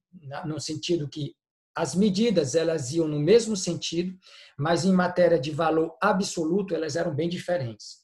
no 0.45 0.59
sentido 0.59 1.07
que 1.07 1.35
as 1.75 1.95
medidas 1.95 2.55
elas 2.55 2.91
iam 2.91 3.07
no 3.07 3.19
mesmo 3.19 3.55
sentido, 3.55 4.17
mas 4.57 4.83
em 4.83 4.91
matéria 4.91 5.39
de 5.39 5.51
valor 5.51 5.95
absoluto 6.01 6.75
elas 6.75 6.95
eram 6.95 7.15
bem 7.15 7.29
diferentes. 7.29 8.00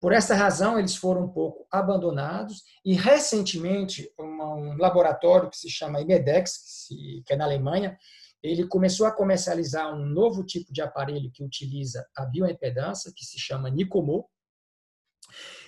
Por 0.00 0.12
essa 0.12 0.34
razão, 0.34 0.78
eles 0.78 0.94
foram 0.94 1.24
um 1.24 1.28
pouco 1.28 1.66
abandonados 1.70 2.62
e, 2.84 2.94
recentemente, 2.94 4.08
um 4.18 4.76
laboratório 4.76 5.50
que 5.50 5.56
se 5.56 5.68
chama 5.68 6.00
Imedex, 6.00 6.86
que 7.26 7.32
é 7.32 7.36
na 7.36 7.44
Alemanha, 7.44 7.98
ele 8.42 8.66
começou 8.66 9.06
a 9.06 9.12
comercializar 9.12 9.92
um 9.92 10.06
novo 10.06 10.44
tipo 10.44 10.72
de 10.72 10.80
aparelho 10.80 11.30
que 11.32 11.42
utiliza 11.42 12.06
a 12.16 12.24
bioimpedância, 12.24 13.12
que 13.14 13.24
se 13.24 13.38
chama 13.38 13.68
Nicomo. 13.68 14.28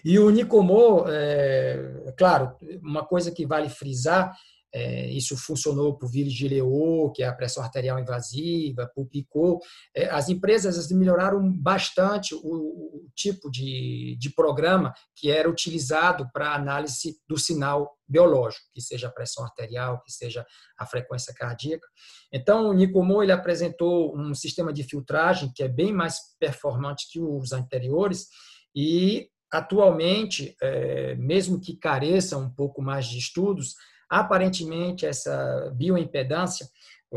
E 0.04 0.18
o 0.18 0.30
Nicomo, 0.30 1.04
é, 1.08 2.14
claro, 2.16 2.56
uma 2.82 3.04
coisa 3.04 3.32
que 3.32 3.44
vale 3.44 3.68
frisar 3.68 4.32
é, 4.73 5.09
isso 5.11 5.37
funcionou 5.37 5.97
para 5.97 6.07
o 6.07 6.11
vírus 6.11 6.33
de 6.33 6.47
Leô, 6.47 7.11
que 7.15 7.23
é 7.23 7.27
a 7.27 7.35
pressão 7.35 7.62
arterial 7.62 7.99
invasiva, 7.99 8.91
para 8.95 9.03
o 9.03 9.07
Picot. 9.07 9.59
É, 9.95 10.09
as 10.09 10.29
empresas 10.29 10.91
melhoraram 10.91 11.53
bastante 11.53 12.35
o, 12.35 12.39
o 12.41 13.11
tipo 13.15 13.50
de, 13.50 14.17
de 14.19 14.31
programa 14.31 14.93
que 15.17 15.31
era 15.31 15.50
utilizado 15.50 16.29
para 16.33 16.55
análise 16.55 17.17
do 17.29 17.37
sinal 17.37 17.97
biológico, 18.09 18.65
que 18.73 18.81
seja 18.81 19.09
a 19.09 19.12
pressão 19.12 19.45
arterial, 19.45 20.00
que 20.03 20.12
seja 20.12 20.45
a 20.79 20.87
frequência 20.87 21.35
cardíaca. 21.35 21.87
Então, 22.33 22.69
o 22.69 22.73
Nicomo 22.73 23.23
ele 23.23 23.33
apresentou 23.33 24.17
um 24.17 24.35
sistema 24.35 24.73
de 24.73 24.85
filtragem 24.85 25.53
que 25.55 25.62
é 25.62 25.69
bem 25.69 25.93
mais 25.93 26.19
performante 26.39 27.09
que 27.11 27.21
os 27.21 27.53
anteriores 27.53 28.27
e 28.75 29.29
atualmente, 29.53 30.55
é, 30.62 31.15
mesmo 31.17 31.61
que 31.61 31.77
careça 31.77 32.39
um 32.39 32.49
pouco 32.49 32.81
mais 32.81 33.07
de 33.07 33.19
estudos, 33.19 33.75
Aparentemente, 34.11 35.07
essa 35.07 35.71
bioimpedância, 35.75 36.67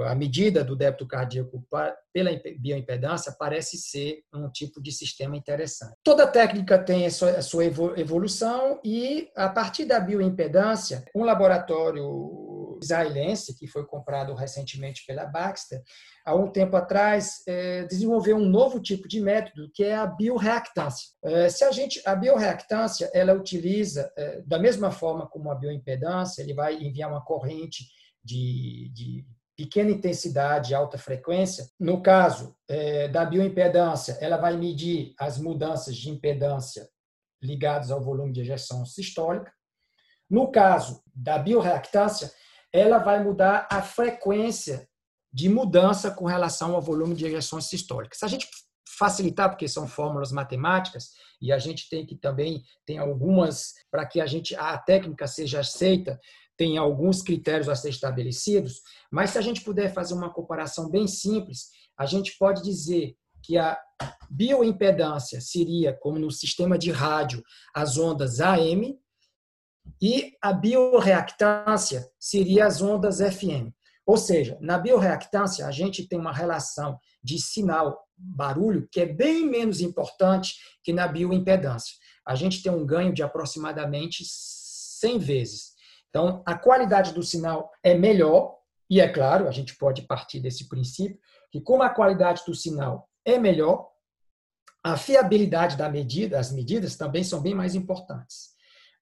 a 0.05 0.15
medida 0.15 0.63
do 0.63 0.75
débito 0.75 1.07
cardíaco 1.07 1.63
pela 2.11 2.31
bioimpedância, 2.59 3.35
parece 3.37 3.77
ser 3.77 4.23
um 4.33 4.49
tipo 4.49 4.81
de 4.81 4.91
sistema 4.91 5.35
interessante. 5.35 5.95
Toda 6.03 6.25
técnica 6.25 6.77
tem 6.77 7.05
a 7.05 7.41
sua 7.41 7.65
evolução 7.65 8.79
e, 8.83 9.29
a 9.35 9.49
partir 9.49 9.85
da 9.85 9.99
bioimpedância, 9.99 11.03
um 11.15 11.23
laboratório 11.23 12.42
israelense, 12.83 13.57
que 13.57 13.67
foi 13.67 13.85
comprado 13.85 14.33
recentemente 14.33 15.05
pela 15.05 15.25
Baxter, 15.25 15.81
há 16.25 16.35
um 16.35 16.51
tempo 16.51 16.75
atrás, 16.75 17.41
é, 17.47 17.83
desenvolveu 17.85 18.37
um 18.37 18.45
novo 18.45 18.79
tipo 18.79 19.07
de 19.07 19.19
método, 19.19 19.69
que 19.73 19.83
é 19.83 19.95
a 19.95 20.05
bioreactância. 20.05 21.09
É, 21.23 21.49
se 21.49 21.63
a 21.63 21.71
gente, 21.71 22.01
a 22.05 22.15
bioreactância, 22.15 23.09
ela 23.13 23.33
utiliza, 23.33 24.11
é, 24.17 24.41
da 24.41 24.59
mesma 24.59 24.91
forma 24.91 25.27
como 25.27 25.51
a 25.51 25.55
bioimpedância, 25.55 26.41
ele 26.41 26.53
vai 26.53 26.75
enviar 26.75 27.09
uma 27.09 27.23
corrente 27.23 27.85
de, 28.23 28.89
de 28.93 29.25
pequena 29.55 29.91
intensidade, 29.91 30.73
alta 30.73 30.97
frequência. 30.97 31.67
No 31.79 32.01
caso 32.01 32.55
é, 32.67 33.07
da 33.07 33.25
bioimpedância, 33.25 34.17
ela 34.19 34.37
vai 34.37 34.57
medir 34.57 35.13
as 35.19 35.37
mudanças 35.37 35.95
de 35.95 36.09
impedância 36.09 36.87
ligadas 37.41 37.91
ao 37.91 38.01
volume 38.01 38.31
de 38.31 38.41
ejeção 38.41 38.85
sistólica. 38.85 39.51
No 40.29 40.49
caso 40.51 41.03
da 41.13 41.37
bioreactância, 41.37 42.31
ela 42.73 42.97
vai 42.97 43.23
mudar 43.23 43.67
a 43.71 43.81
frequência 43.81 44.87
de 45.31 45.47
mudança 45.47 46.11
com 46.11 46.25
relação 46.25 46.73
ao 46.75 46.81
volume 46.81 47.15
de 47.15 47.25
ejeções 47.25 47.65
sistólicas. 47.65 48.17
Se 48.17 48.25
a 48.25 48.27
gente 48.27 48.47
facilitar, 48.97 49.49
porque 49.49 49.67
são 49.67 49.87
fórmulas 49.87 50.31
matemáticas, 50.31 51.11
e 51.41 51.51
a 51.51 51.59
gente 51.59 51.89
tem 51.89 52.05
que 52.05 52.15
também, 52.15 52.63
tem 52.85 52.97
algumas, 52.97 53.73
para 53.91 54.05
que 54.05 54.19
a 54.21 54.25
gente 54.25 54.55
a 54.55 54.77
técnica 54.77 55.27
seja 55.27 55.59
aceita, 55.59 56.19
tem 56.57 56.77
alguns 56.77 57.21
critérios 57.21 57.67
a 57.67 57.75
ser 57.75 57.89
estabelecidos, 57.89 58.81
mas 59.11 59.31
se 59.31 59.37
a 59.37 59.41
gente 59.41 59.61
puder 59.61 59.93
fazer 59.93 60.13
uma 60.13 60.31
comparação 60.31 60.89
bem 60.89 61.07
simples, 61.07 61.69
a 61.97 62.05
gente 62.05 62.37
pode 62.37 62.61
dizer 62.61 63.15
que 63.43 63.57
a 63.57 63.77
bioimpedância 64.29 65.41
seria, 65.41 65.93
como 65.93 66.17
no 66.17 66.31
sistema 66.31 66.77
de 66.77 66.91
rádio, 66.91 67.43
as 67.75 67.97
ondas 67.97 68.39
AM, 68.39 68.97
e 70.01 70.35
a 70.41 70.51
bioreactância 70.51 72.07
seria 72.19 72.65
as 72.65 72.81
ondas 72.81 73.19
FM. 73.19 73.71
Ou 74.05 74.17
seja, 74.17 74.57
na 74.59 74.77
bioreactância, 74.77 75.65
a 75.65 75.71
gente 75.71 76.07
tem 76.07 76.19
uma 76.19 76.33
relação 76.33 76.99
de 77.23 77.39
sinal-barulho 77.39 78.87
que 78.91 78.99
é 78.99 79.05
bem 79.05 79.45
menos 79.45 79.79
importante 79.79 80.55
que 80.83 80.91
na 80.91 81.07
bioimpedância. 81.07 81.95
A 82.25 82.35
gente 82.35 82.61
tem 82.61 82.71
um 82.71 82.85
ganho 82.85 83.13
de 83.13 83.23
aproximadamente 83.23 84.23
100 84.25 85.19
vezes. 85.19 85.73
Então, 86.09 86.43
a 86.45 86.57
qualidade 86.57 87.13
do 87.13 87.23
sinal 87.23 87.71
é 87.81 87.93
melhor, 87.93 88.57
e 88.89 88.99
é 88.99 89.07
claro, 89.07 89.47
a 89.47 89.51
gente 89.51 89.75
pode 89.77 90.03
partir 90.03 90.39
desse 90.39 90.67
princípio, 90.67 91.17
que 91.51 91.61
como 91.61 91.83
a 91.83 91.89
qualidade 91.89 92.43
do 92.45 92.53
sinal 92.53 93.09
é 93.25 93.37
melhor, 93.39 93.89
a 94.83 94.97
fiabilidade 94.97 95.77
da 95.77 95.89
medida, 95.89 96.37
as 96.37 96.51
medidas 96.51 96.97
também 96.97 97.23
são 97.23 97.41
bem 97.41 97.55
mais 97.55 97.73
importantes. 97.73 98.52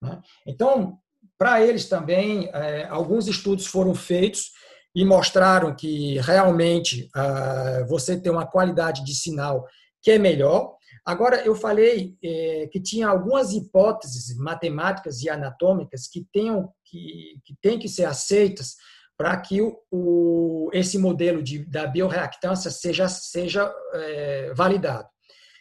Né? 0.02 0.22
Então, 0.46 0.98
para 1.38 1.62
eles 1.62 1.88
também, 1.88 2.50
é, 2.54 2.86
alguns 2.86 3.28
estudos 3.28 3.66
foram 3.66 3.94
feitos 3.96 4.52
e 4.94 5.06
mostraram 5.06 5.76
que 5.76 6.20
realmente 6.20 7.10
ah, 7.16 7.86
você 7.88 8.20
tem 8.20 8.32
uma 8.32 8.46
qualidade 8.46 9.04
de 9.06 9.16
sinal 9.16 9.66
que 10.02 10.12
é 10.12 10.18
melhor. 10.18 10.76
Agora, 11.06 11.38
eu 11.46 11.56
falei 11.56 12.16
é, 12.24 12.68
que 12.72 12.80
tinha 12.80 13.08
algumas 13.08 13.54
hipóteses 13.54 14.36
matemáticas 14.38 15.22
e 15.22 15.30
anatômicas 15.30 16.08
que, 16.08 16.26
tenham, 16.32 16.72
que, 16.86 17.40
que 17.46 17.56
têm 17.62 17.80
que 17.80 17.88
ser 17.88 18.06
aceitas 18.06 18.76
para 19.18 19.38
que 19.38 19.62
o, 19.92 20.70
esse 20.74 20.98
modelo 20.98 21.42
de, 21.42 21.64
da 21.66 21.88
bioreactância 21.88 22.70
seja, 22.72 23.08
seja 23.08 23.72
é, 23.94 24.54
validado. 24.54 25.08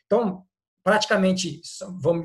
Então, 0.06 0.44
praticamente 0.82 1.60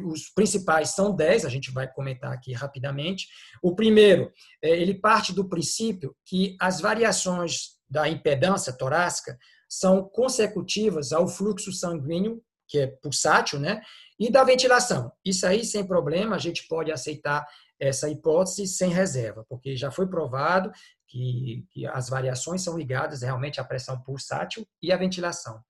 os 0.05 0.29
principais 0.29 0.89
são 0.89 1.15
10, 1.15 1.45
a 1.45 1.49
gente 1.49 1.71
vai 1.71 1.91
comentar 1.91 2.31
aqui 2.31 2.53
rapidamente. 2.53 3.27
O 3.61 3.75
primeiro, 3.75 4.31
é, 4.61 4.69
ele 4.69 4.93
parte 4.93 5.33
do 5.33 5.47
princípio 5.47 6.15
que 6.25 6.55
as 6.59 6.79
variações 6.79 7.75
da 7.89 8.07
impedância 8.09 8.73
torácica 8.73 9.37
são 9.67 10.03
consecutivas 10.03 11.11
ao 11.11 11.27
fluxo 11.27 11.71
sanguíneo 11.71 12.41
que 12.67 12.79
é 12.79 12.87
pulsátil, 12.87 13.59
né? 13.59 13.81
E 14.19 14.31
da 14.31 14.43
ventilação. 14.43 15.11
Isso 15.23 15.45
aí, 15.45 15.63
sem 15.63 15.85
problema, 15.85 16.35
a 16.35 16.39
gente 16.39 16.67
pode 16.67 16.91
aceitar 16.91 17.45
essa 17.79 18.09
hipótese 18.09 18.67
sem 18.67 18.89
reserva, 18.89 19.45
porque 19.49 19.75
já 19.75 19.91
foi 19.91 20.07
provado 20.07 20.71
que, 21.07 21.65
que 21.69 21.85
as 21.85 22.09
variações 22.09 22.63
são 22.63 22.77
ligadas 22.77 23.21
realmente 23.21 23.59
à 23.59 23.63
pressão 23.63 24.01
pulsátil 24.01 24.65
e 24.81 24.91
à 24.91 24.97
ventilação. 24.97 25.61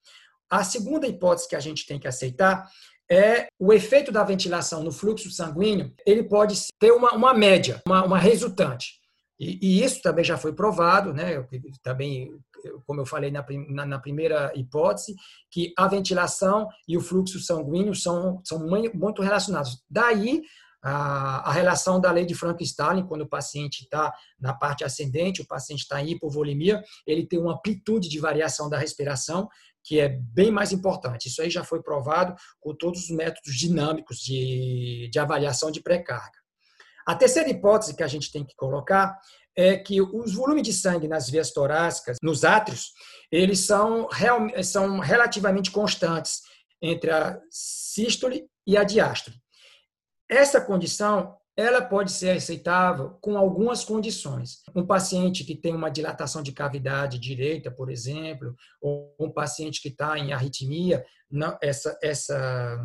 A 0.50 0.64
segunda 0.64 1.08
hipótese 1.08 1.48
que 1.48 1.56
a 1.56 1.60
gente 1.60 1.86
tem 1.86 2.00
que 2.00 2.08
aceitar 2.08 2.70
é 3.10 3.48
o 3.60 3.72
efeito 3.72 4.12
da 4.12 4.24
ventilação 4.24 4.84
no 4.84 4.92
fluxo 4.92 5.30
sanguíneo, 5.30 5.94
ele 6.06 6.24
pode 6.24 6.56
ter 6.80 6.92
uma, 6.92 7.12
uma 7.12 7.34
média, 7.34 7.82
uma, 7.86 8.04
uma 8.04 8.18
resultante. 8.18 9.00
E, 9.40 9.60
e, 9.62 9.84
isso 9.84 10.02
também 10.02 10.24
já 10.24 10.38
foi 10.38 10.54
provado, 10.54 11.14
né? 11.14 11.46
também, 11.84 12.32
como 12.88 13.02
eu 13.02 13.06
falei 13.06 13.30
na, 13.30 13.46
na, 13.70 13.86
na, 13.86 14.00
primeira 14.00 14.52
hipótese, 14.56 15.14
que 15.52 15.74
a 15.78 15.88
ventilação 15.88 16.68
e 16.88 16.98
o 16.98 17.02
fluxo 17.02 17.40
sanguíneo 17.40 17.94
são, 17.94 18.42
são 18.44 18.66
muito 18.66 19.22
relacionados. 19.22 19.84
Daí 19.90 20.42
a, 20.82 21.50
a 21.50 21.52
relação 21.52 22.00
da 22.00 22.12
lei 22.12 22.26
de 22.26 22.36
Frank-Stalin, 22.36 23.08
quando 23.08 23.22
o 23.22 23.28
paciente 23.28 23.82
está 23.82 24.14
na 24.40 24.54
parte 24.54 24.84
ascendente, 24.84 25.42
o 25.42 25.48
paciente 25.48 25.82
está 25.82 26.02
em 26.02 26.12
hipovolemia, 26.12 26.84
ele 27.06 27.26
tem 27.26 27.40
uma 27.40 27.54
amplitude 27.54 28.08
de 28.08 28.20
variação 28.20 28.70
da 28.70 28.78
respiração 28.78 29.50
que 29.86 30.00
é 30.00 30.10
bem 30.10 30.52
mais 30.52 30.72
importante. 30.72 31.28
Isso 31.28 31.42
aí 31.42 31.50
já 31.50 31.64
foi 31.64 31.82
provado 31.82 32.36
com 32.60 32.76
todos 32.76 33.04
os 33.04 33.10
métodos 33.12 33.56
dinâmicos 33.56 34.18
de, 34.18 35.08
de 35.12 35.20
avaliação 35.20 35.70
de 35.70 35.82
pré-carga. 35.82 36.40
A 37.08 37.14
terceira 37.14 37.50
hipótese 37.50 37.96
que 37.96 38.02
a 38.02 38.08
gente 38.08 38.32
tem 38.32 38.44
que 38.44 38.56
colocar 38.56 39.16
é 39.56 39.78
que 39.78 40.02
os 40.02 40.34
volumes 40.34 40.64
de 40.64 40.74
sangue 40.74 41.08
nas 41.08 41.30
vias 41.30 41.52
torácicas, 41.52 42.18
nos 42.22 42.44
átrios, 42.44 42.92
eles 43.32 43.60
são, 43.60 44.08
real, 44.08 44.42
são 44.64 45.00
relativamente 45.00 45.72
constantes 45.72 46.42
entre 46.82 47.12
a 47.12 47.40
sístole 47.50 48.48
e 48.68 48.76
a 48.76 48.84
diástole. 48.84 49.38
Essa 50.30 50.60
condição 50.60 51.38
ela 51.58 51.82
pode 51.82 52.12
ser 52.12 52.32
aceitável 52.32 53.12
com 53.22 53.38
algumas 53.38 53.84
condições. 53.84 54.62
Um 54.76 54.86
paciente 54.86 55.44
que 55.44 55.56
tem 55.56 55.74
uma 55.74 55.90
dilatação 55.90 56.44
de 56.44 56.52
cavidade 56.52 57.18
direita, 57.18 57.72
por 57.72 57.90
exemplo, 57.90 58.54
ou 58.82 59.16
um 59.20 59.32
paciente 59.32 59.82
que 59.82 59.88
está 59.88 60.18
em 60.20 60.34
arritmia, 60.34 61.06
não, 61.32 61.58
essa, 61.62 61.98
essa, 62.04 62.78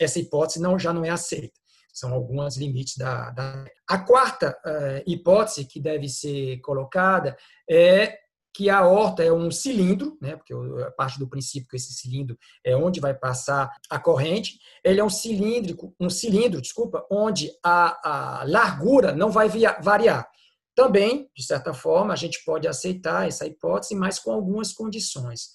essa 0.00 0.18
hipótese 0.18 0.60
não, 0.60 0.78
já 0.78 0.92
não 0.92 1.04
é 1.04 1.10
aceita. 1.10 1.58
São 1.92 2.12
alguns 2.14 2.56
limites 2.56 2.96
da. 2.96 3.30
da... 3.30 3.64
A 3.88 3.98
quarta 3.98 4.56
uh, 4.64 5.02
hipótese 5.10 5.64
que 5.64 5.80
deve 5.80 6.08
ser 6.08 6.60
colocada 6.60 7.36
é 7.68 8.16
que 8.58 8.68
a 8.68 8.78
aorta 8.78 9.22
é 9.22 9.32
um 9.32 9.52
cilindro, 9.52 10.18
né, 10.20 10.34
porque 10.34 10.52
a 10.52 10.90
parte 10.90 11.16
do 11.16 11.28
princípio 11.28 11.68
que 11.68 11.76
esse 11.76 11.92
cilindro 11.92 12.36
é 12.64 12.76
onde 12.76 12.98
vai 12.98 13.14
passar 13.14 13.70
a 13.88 14.00
corrente, 14.00 14.58
ele 14.82 14.98
é 14.98 15.04
um 15.04 15.08
cilíndrico, 15.08 15.94
um 16.00 16.10
cilindro, 16.10 16.60
desculpa, 16.60 17.06
onde 17.08 17.52
a, 17.64 18.40
a 18.40 18.44
largura 18.44 19.12
não 19.12 19.30
vai 19.30 19.48
via, 19.48 19.78
variar. 19.80 20.28
Também, 20.74 21.30
de 21.36 21.44
certa 21.44 21.72
forma, 21.72 22.12
a 22.12 22.16
gente 22.16 22.44
pode 22.44 22.66
aceitar 22.66 23.28
essa 23.28 23.46
hipótese, 23.46 23.94
mas 23.94 24.18
com 24.18 24.32
algumas 24.32 24.72
condições 24.72 25.52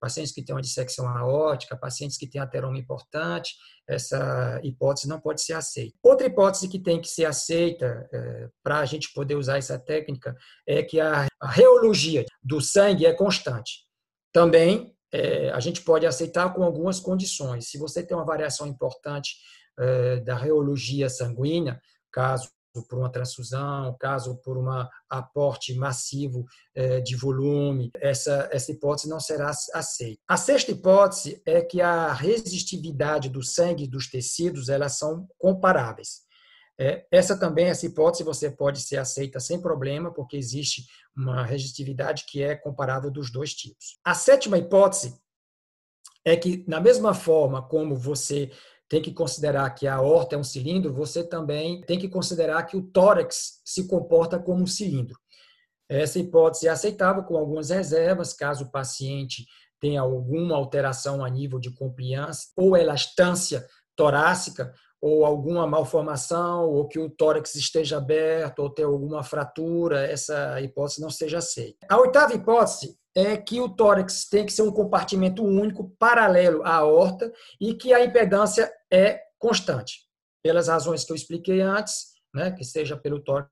pacientes 0.00 0.32
que 0.32 0.42
têm 0.42 0.54
uma 0.54 0.62
dissecção 0.62 1.08
aórtica, 1.08 1.76
pacientes 1.76 2.16
que 2.16 2.28
têm 2.28 2.40
ateroma 2.40 2.78
importante, 2.78 3.54
essa 3.88 4.60
hipótese 4.62 5.08
não 5.08 5.20
pode 5.20 5.42
ser 5.42 5.54
aceita. 5.54 5.96
Outra 6.02 6.26
hipótese 6.26 6.68
que 6.68 6.78
tem 6.78 7.00
que 7.00 7.08
ser 7.08 7.24
aceita 7.24 8.08
é, 8.12 8.48
para 8.62 8.78
a 8.78 8.84
gente 8.84 9.12
poder 9.12 9.36
usar 9.36 9.58
essa 9.58 9.78
técnica 9.78 10.36
é 10.66 10.82
que 10.82 11.00
a, 11.00 11.26
a 11.40 11.50
reologia 11.50 12.24
do 12.42 12.60
sangue 12.60 13.06
é 13.06 13.12
constante. 13.12 13.84
Também 14.32 14.94
é, 15.12 15.50
a 15.50 15.60
gente 15.60 15.82
pode 15.82 16.06
aceitar 16.06 16.52
com 16.52 16.62
algumas 16.62 17.00
condições. 17.00 17.68
Se 17.68 17.78
você 17.78 18.04
tem 18.04 18.16
uma 18.16 18.24
variação 18.24 18.66
importante 18.66 19.36
é, 19.78 20.20
da 20.20 20.36
reologia 20.36 21.08
sanguínea, 21.08 21.80
caso 22.12 22.48
por 22.84 22.98
uma 22.98 23.10
transfusão, 23.10 23.96
caso 23.98 24.36
por 24.42 24.58
um 24.58 24.66
aporte 25.08 25.74
massivo 25.74 26.44
é, 26.74 27.00
de 27.00 27.14
volume, 27.16 27.90
essa, 28.00 28.48
essa 28.52 28.72
hipótese 28.72 29.08
não 29.08 29.20
será 29.20 29.50
aceita. 29.72 30.20
A 30.28 30.36
sexta 30.36 30.72
hipótese 30.72 31.40
é 31.46 31.62
que 31.62 31.80
a 31.80 32.12
resistividade 32.12 33.28
do 33.28 33.42
sangue 33.42 33.84
e 33.84 33.88
dos 33.88 34.08
tecidos 34.08 34.68
elas 34.68 34.98
são 34.98 35.26
comparáveis. 35.38 36.26
É, 36.78 37.06
essa 37.10 37.38
também, 37.38 37.66
essa 37.66 37.86
hipótese, 37.86 38.22
você 38.22 38.50
pode 38.50 38.80
ser 38.80 38.98
aceita 38.98 39.40
sem 39.40 39.60
problema, 39.60 40.12
porque 40.12 40.36
existe 40.36 40.84
uma 41.16 41.42
resistividade 41.42 42.24
que 42.28 42.42
é 42.42 42.54
comparável 42.54 43.10
dos 43.10 43.32
dois 43.32 43.54
tipos. 43.54 43.98
A 44.04 44.14
sétima 44.14 44.58
hipótese 44.58 45.18
é 46.22 46.36
que, 46.36 46.64
na 46.68 46.80
mesma 46.80 47.14
forma 47.14 47.62
como 47.62 47.96
você 47.96 48.50
tem 48.88 49.02
que 49.02 49.12
considerar 49.12 49.70
que 49.70 49.86
a 49.86 49.96
aorta 49.96 50.36
é 50.36 50.38
um 50.38 50.44
cilindro, 50.44 50.94
você 50.94 51.24
também 51.24 51.80
tem 51.82 51.98
que 51.98 52.08
considerar 52.08 52.62
que 52.64 52.76
o 52.76 52.82
tórax 52.82 53.60
se 53.64 53.86
comporta 53.86 54.38
como 54.38 54.62
um 54.62 54.66
cilindro. 54.66 55.18
Essa 55.88 56.18
hipótese 56.18 56.68
é 56.68 56.70
aceitável 56.70 57.22
com 57.24 57.36
algumas 57.36 57.70
reservas, 57.70 58.32
caso 58.32 58.64
o 58.64 58.70
paciente 58.70 59.44
tenha 59.80 60.00
alguma 60.00 60.56
alteração 60.56 61.24
a 61.24 61.28
nível 61.28 61.58
de 61.58 61.72
compliance 61.72 62.48
ou 62.56 62.76
elastância 62.76 63.66
torácica, 63.94 64.72
ou 65.00 65.24
alguma 65.24 65.66
malformação, 65.66 66.68
ou 66.68 66.88
que 66.88 66.98
o 66.98 67.10
tórax 67.10 67.54
esteja 67.54 67.98
aberto, 67.98 68.60
ou 68.60 68.70
ter 68.70 68.84
alguma 68.84 69.22
fratura, 69.22 70.04
essa 70.04 70.60
hipótese 70.60 71.00
não 71.00 71.10
seja 71.10 71.38
aceita. 71.38 71.86
A 71.88 71.98
oitava 71.98 72.34
hipótese 72.34 72.96
é 73.16 73.34
que 73.34 73.58
o 73.60 73.68
tórax 73.68 74.28
tem 74.28 74.44
que 74.44 74.52
ser 74.52 74.60
um 74.60 74.70
compartimento 74.70 75.42
único, 75.42 75.88
paralelo 75.98 76.62
à 76.62 76.74
aorta, 76.74 77.32
e 77.58 77.72
que 77.72 77.94
a 77.94 78.04
impedância 78.04 78.70
é 78.92 79.22
constante. 79.38 80.00
Pelas 80.44 80.68
razões 80.68 81.02
que 81.02 81.12
eu 81.12 81.16
expliquei 81.16 81.62
antes, 81.62 82.08
né, 82.34 82.50
que 82.50 82.62
seja 82.62 82.94
pelo 82.94 83.24
tórax 83.24 83.50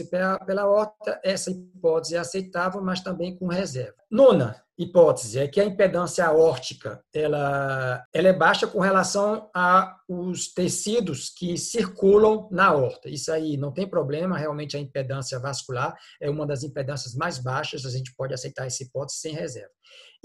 e 0.00 0.10
pela 0.10 0.62
aorta, 0.62 1.20
essa 1.22 1.50
hipótese 1.50 2.16
é 2.16 2.18
aceitável, 2.18 2.82
mas 2.82 3.00
também 3.00 3.36
com 3.36 3.46
reserva. 3.46 3.94
Nona 4.10 4.63
hipótese 4.76 5.38
é 5.38 5.48
que 5.48 5.60
a 5.60 5.64
impedância 5.64 6.26
aórtica 6.26 7.02
ela, 7.14 8.04
ela 8.12 8.28
é 8.28 8.32
baixa 8.32 8.66
com 8.66 8.80
relação 8.80 9.48
aos 9.54 10.52
tecidos 10.52 11.30
que 11.30 11.56
circulam 11.56 12.48
na 12.50 12.66
aorta. 12.66 13.08
Isso 13.08 13.30
aí 13.32 13.56
não 13.56 13.72
tem 13.72 13.88
problema, 13.88 14.38
realmente 14.38 14.76
a 14.76 14.80
impedância 14.80 15.38
vascular 15.38 15.96
é 16.20 16.28
uma 16.28 16.46
das 16.46 16.62
impedâncias 16.62 17.14
mais 17.14 17.38
baixas, 17.38 17.86
a 17.86 17.90
gente 17.90 18.14
pode 18.16 18.34
aceitar 18.34 18.66
essa 18.66 18.82
hipótese 18.82 19.20
sem 19.20 19.34
reserva. 19.34 19.70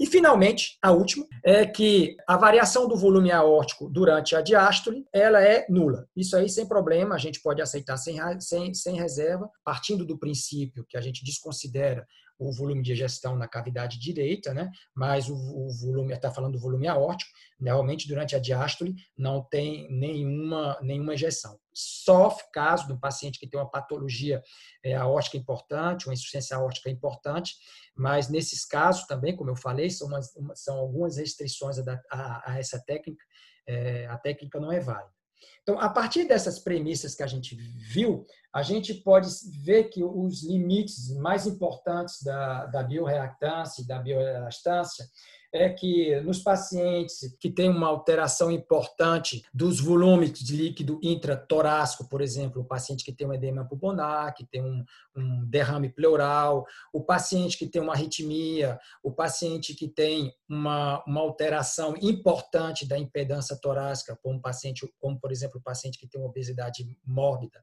E, 0.00 0.06
finalmente, 0.06 0.78
a 0.82 0.92
última 0.92 1.26
é 1.44 1.66
que 1.66 2.16
a 2.26 2.34
variação 2.34 2.88
do 2.88 2.96
volume 2.96 3.30
aórtico 3.30 3.86
durante 3.86 4.34
a 4.34 4.40
diástole 4.40 5.04
ela 5.12 5.42
é 5.42 5.66
nula. 5.68 6.08
Isso 6.16 6.34
aí, 6.34 6.48
sem 6.48 6.66
problema, 6.66 7.14
a 7.14 7.18
gente 7.18 7.42
pode 7.42 7.60
aceitar 7.60 7.98
sem, 7.98 8.18
sem, 8.40 8.72
sem 8.72 8.96
reserva, 8.96 9.50
partindo 9.62 10.06
do 10.06 10.18
princípio 10.18 10.86
que 10.88 10.96
a 10.96 11.02
gente 11.02 11.22
desconsidera 11.22 12.06
o 12.40 12.50
volume 12.50 12.82
de 12.82 12.92
egestão 12.92 13.36
na 13.36 13.46
cavidade 13.46 13.98
direita, 13.98 14.54
né? 14.54 14.70
mas 14.94 15.28
o, 15.28 15.34
o 15.34 15.70
volume, 15.70 16.14
está 16.14 16.32
falando 16.32 16.54
do 16.54 16.58
volume 16.58 16.88
aórtico, 16.88 17.30
realmente 17.60 18.08
durante 18.08 18.34
a 18.34 18.38
diástole 18.38 18.94
não 19.16 19.42
tem 19.42 19.86
nenhuma, 19.90 20.78
nenhuma 20.80 21.12
ejeção. 21.12 21.60
Só 21.72 22.34
caso 22.52 22.88
do 22.88 22.98
paciente 22.98 23.38
que 23.38 23.46
tem 23.46 23.60
uma 23.60 23.70
patologia 23.70 24.42
é, 24.82 24.94
aórtica 24.94 25.36
importante, 25.36 26.06
uma 26.06 26.14
insuficiência 26.14 26.56
aórtica 26.56 26.88
importante, 26.88 27.54
mas 27.94 28.30
nesses 28.30 28.64
casos 28.64 29.06
também, 29.06 29.36
como 29.36 29.50
eu 29.50 29.56
falei, 29.56 29.90
são, 29.90 30.08
umas, 30.08 30.32
são 30.54 30.78
algumas 30.78 31.18
restrições 31.18 31.78
a, 31.78 32.00
a, 32.10 32.52
a 32.52 32.58
essa 32.58 32.82
técnica, 32.82 33.22
é, 33.66 34.06
a 34.06 34.16
técnica 34.16 34.58
não 34.58 34.72
é 34.72 34.80
válida. 34.80 35.19
Então, 35.62 35.78
a 35.78 35.88
partir 35.88 36.24
dessas 36.24 36.58
premissas 36.58 37.14
que 37.14 37.22
a 37.22 37.26
gente 37.26 37.54
viu, 37.54 38.26
a 38.52 38.62
gente 38.62 38.94
pode 38.94 39.28
ver 39.62 39.84
que 39.84 40.02
os 40.02 40.42
limites 40.42 41.14
mais 41.16 41.46
importantes 41.46 42.22
da, 42.22 42.66
da 42.66 42.82
bioreactância 42.82 43.82
e 43.82 43.86
da 43.86 43.98
bioelastância 43.98 45.06
é 45.52 45.68
que 45.68 46.20
nos 46.20 46.38
pacientes 46.38 47.36
que 47.40 47.50
têm 47.50 47.68
uma 47.68 47.88
alteração 47.88 48.50
importante 48.50 49.42
dos 49.52 49.80
volumes 49.80 50.32
de 50.32 50.56
líquido 50.56 51.00
intratorácico, 51.02 52.08
por 52.08 52.20
exemplo, 52.20 52.62
o 52.62 52.64
paciente 52.64 53.04
que 53.04 53.12
tem 53.12 53.26
um 53.26 53.32
edema 53.32 53.66
pulmonar, 53.66 54.34
que 54.34 54.46
tem 54.46 54.62
um, 54.62 54.84
um 55.16 55.44
derrame 55.46 55.88
pleural, 55.88 56.64
o 56.92 57.02
paciente 57.02 57.58
que 57.58 57.66
tem 57.66 57.82
uma 57.82 57.94
arritmia, 57.94 58.78
o 59.02 59.12
paciente 59.12 59.74
que 59.74 59.88
tem 59.88 60.32
uma, 60.48 61.02
uma 61.06 61.20
alteração 61.20 61.94
importante 62.00 62.86
da 62.86 62.96
impedância 62.96 63.58
torácica, 63.60 64.16
como, 64.22 64.40
paciente, 64.40 64.88
como 64.98 65.18
por 65.18 65.32
exemplo 65.32 65.58
o 65.58 65.62
paciente 65.62 65.98
que 65.98 66.06
tem 66.06 66.20
uma 66.20 66.30
obesidade 66.30 66.86
mórbida. 67.04 67.62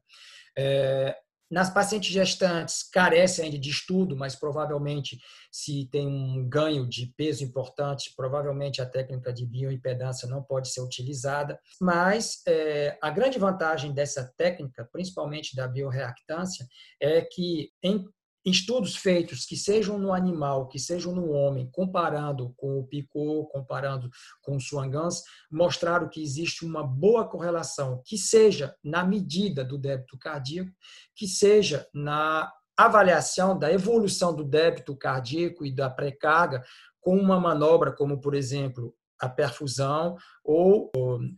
É, 0.56 1.16
nas 1.50 1.70
pacientes 1.70 2.10
gestantes, 2.10 2.82
carece 2.82 3.42
ainda 3.42 3.58
de 3.58 3.70
estudo, 3.70 4.16
mas 4.16 4.34
provavelmente, 4.34 5.18
se 5.50 5.88
tem 5.90 6.06
um 6.06 6.46
ganho 6.48 6.86
de 6.86 7.12
peso 7.16 7.42
importante, 7.42 8.12
provavelmente 8.16 8.82
a 8.82 8.86
técnica 8.86 9.32
de 9.32 9.46
bioimpedância 9.46 10.28
não 10.28 10.42
pode 10.42 10.68
ser 10.68 10.80
utilizada. 10.80 11.58
Mas 11.80 12.42
é, 12.46 12.98
a 13.02 13.10
grande 13.10 13.38
vantagem 13.38 13.92
dessa 13.92 14.32
técnica, 14.36 14.88
principalmente 14.92 15.56
da 15.56 15.66
bioreactância, 15.66 16.66
é 17.00 17.22
que 17.22 17.70
em 17.82 18.04
estudos 18.50 18.96
feitos 18.96 19.44
que 19.44 19.56
sejam 19.56 19.98
no 19.98 20.12
animal, 20.12 20.68
que 20.68 20.78
sejam 20.78 21.14
no 21.14 21.30
homem, 21.30 21.68
comparando 21.70 22.54
com 22.56 22.78
o 22.78 22.86
Picot, 22.86 23.48
comparando 23.50 24.10
com 24.42 24.56
o 24.56 24.60
Swangans, 24.60 25.22
mostraram 25.50 26.08
que 26.08 26.22
existe 26.22 26.64
uma 26.64 26.82
boa 26.82 27.28
correlação, 27.28 28.02
que 28.04 28.16
seja 28.16 28.74
na 28.82 29.04
medida 29.04 29.64
do 29.64 29.78
débito 29.78 30.18
cardíaco, 30.18 30.70
que 31.14 31.26
seja 31.26 31.86
na 31.92 32.52
avaliação 32.76 33.58
da 33.58 33.72
evolução 33.72 34.34
do 34.34 34.44
débito 34.44 34.96
cardíaco 34.96 35.66
e 35.66 35.74
da 35.74 35.90
pré-carga 35.90 36.62
com 37.00 37.16
uma 37.16 37.40
manobra 37.40 37.92
como, 37.92 38.20
por 38.20 38.34
exemplo, 38.34 38.94
a 39.20 39.28
perfusão 39.28 40.16
ou 40.44 40.90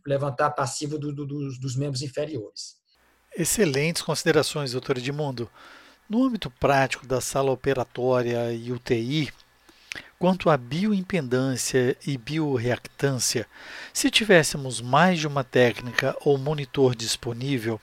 levantar 0.05 0.51
passivo 0.51 0.99
do, 0.99 1.13
do, 1.13 1.25
dos, 1.25 1.59
dos 1.59 1.75
membros 1.75 2.01
inferiores. 2.01 2.79
Excelentes 3.35 4.01
considerações, 4.01 4.73
doutor 4.73 4.97
Edmundo. 4.97 5.49
No 6.09 6.23
âmbito 6.23 6.49
prático 6.49 7.07
da 7.07 7.21
sala 7.21 7.51
operatória 7.51 8.51
e 8.53 8.71
UTI, 8.71 9.31
quanto 10.19 10.49
à 10.49 10.57
bioimpedância 10.57 11.97
e 12.05 12.17
bioreactância, 12.17 13.47
se 13.93 14.11
tivéssemos 14.11 14.81
mais 14.81 15.19
de 15.19 15.27
uma 15.27 15.43
técnica 15.43 16.15
ou 16.23 16.37
monitor 16.37 16.95
disponível, 16.95 17.79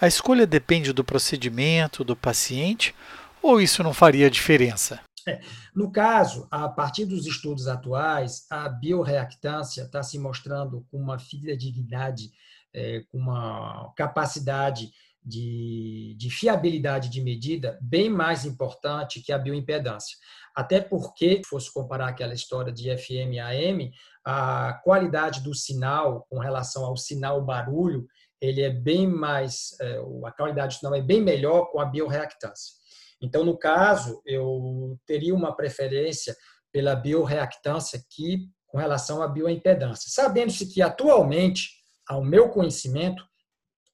a 0.00 0.06
escolha 0.06 0.46
depende 0.46 0.92
do 0.92 1.04
procedimento 1.04 2.04
do 2.04 2.14
paciente 2.14 2.94
ou 3.42 3.60
isso 3.60 3.82
não 3.82 3.92
faria 3.92 4.30
diferença? 4.30 5.00
É. 5.26 5.40
No 5.74 5.90
caso, 5.90 6.46
a 6.50 6.68
partir 6.68 7.04
dos 7.04 7.26
estudos 7.26 7.68
atuais, 7.68 8.46
a 8.50 8.68
bioreactância 8.68 9.82
está 9.82 10.02
se 10.02 10.18
mostrando 10.18 10.84
com 10.90 10.98
uma 10.98 11.18
fidedignidade, 11.18 12.32
é, 12.74 13.04
com 13.10 13.18
uma 13.18 13.92
capacidade 13.96 14.92
de, 15.24 16.14
de, 16.18 16.30
fiabilidade 16.30 17.08
de 17.08 17.20
medida 17.20 17.78
bem 17.80 18.10
mais 18.10 18.44
importante 18.44 19.22
que 19.22 19.32
a 19.32 19.38
bioimpedância. 19.38 20.16
Até 20.54 20.80
porque, 20.80 21.36
se 21.36 21.48
fosse 21.48 21.72
comparar 21.72 22.08
aquela 22.08 22.34
história 22.34 22.72
de 22.72 22.94
FM 22.96 23.38
AM, 23.40 23.92
a 24.24 24.80
qualidade 24.84 25.40
do 25.40 25.54
sinal 25.54 26.26
com 26.28 26.38
relação 26.38 26.84
ao 26.84 26.96
sinal 26.96 27.42
barulho, 27.44 28.06
ele 28.40 28.60
é 28.60 28.70
bem 28.70 29.06
mais, 29.06 29.76
é, 29.80 30.02
a 30.24 30.32
qualidade 30.32 30.74
do 30.74 30.78
sinal 30.80 30.94
é 30.94 31.00
bem 31.00 31.20
melhor 31.20 31.66
com 31.70 31.80
a 31.80 31.84
bioreactância. 31.84 32.74
Então, 33.20 33.44
no 33.44 33.56
caso, 33.56 34.20
eu 34.26 34.98
teria 35.06 35.34
uma 35.34 35.54
preferência 35.54 36.36
pela 36.72 36.96
bioreactância 36.96 38.02
que 38.10 38.48
com 38.66 38.78
relação 38.78 39.22
à 39.22 39.28
bioimpedância, 39.28 40.10
sabendo-se 40.10 40.66
que 40.66 40.80
atualmente, 40.80 41.70
ao 42.08 42.24
meu 42.24 42.48
conhecimento, 42.48 43.22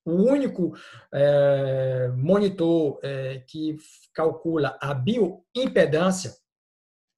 o 0.09 0.25
único 0.31 0.75
é, 1.13 2.09
monitor 2.17 2.99
é, 3.03 3.43
que 3.47 3.77
calcula 4.15 4.79
a 4.81 4.95
bioimpedância 4.95 6.35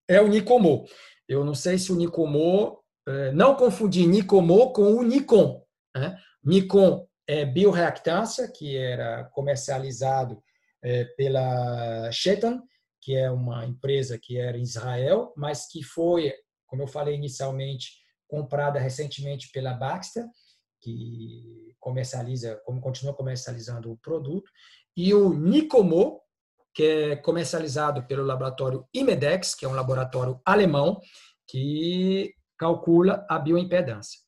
é 0.09 0.20
o 0.20 0.26
Nicomô. 0.26 0.87
Eu 1.29 1.44
não 1.44 1.55
sei 1.55 1.79
se 1.79 1.92
o 1.92 1.96
Nicomô, 1.96 2.83
é, 3.07 3.33
não 3.33 3.55
confundir 3.55 4.09
Nicomô 4.09 4.72
com 4.72 4.94
o 4.94 5.03
Nikon. 5.03 5.64
Né? 5.94 6.18
Nikon 6.44 7.07
é 7.26 7.44
bioreactância, 7.44 8.50
que 8.50 8.76
era 8.76 9.24
comercializado 9.33 10.42
é, 10.83 11.05
pela 11.16 12.11
Shetan, 12.11 12.61
que 13.00 13.14
é 13.14 13.31
uma 13.31 13.64
empresa 13.64 14.18
que 14.20 14.37
era 14.37 14.59
em 14.59 14.62
Israel, 14.62 15.33
mas 15.37 15.66
que 15.66 15.83
foi, 15.83 16.35
como 16.66 16.83
eu 16.83 16.88
falei 16.88 17.14
inicialmente, 17.14 18.00
comprada 18.26 18.79
recentemente 18.79 19.50
pela 19.53 19.74
Baxter, 19.74 20.24
que 20.80 21.74
comercializa, 21.78 22.60
como 22.64 22.80
continua 22.80 23.14
comercializando 23.14 23.90
o 23.90 23.96
produto, 23.98 24.50
e 24.96 25.14
o 25.14 25.32
Nicomo, 25.32 26.20
que 26.74 26.82
é 26.82 27.16
comercializado 27.16 28.06
pelo 28.06 28.24
laboratório 28.24 28.86
Imedex, 28.94 29.54
que 29.54 29.64
é 29.64 29.68
um 29.68 29.74
laboratório 29.74 30.40
alemão 30.44 31.00
que 31.48 32.34
calcula 32.58 33.26
a 33.28 33.38
bioimpedância. 33.38 34.20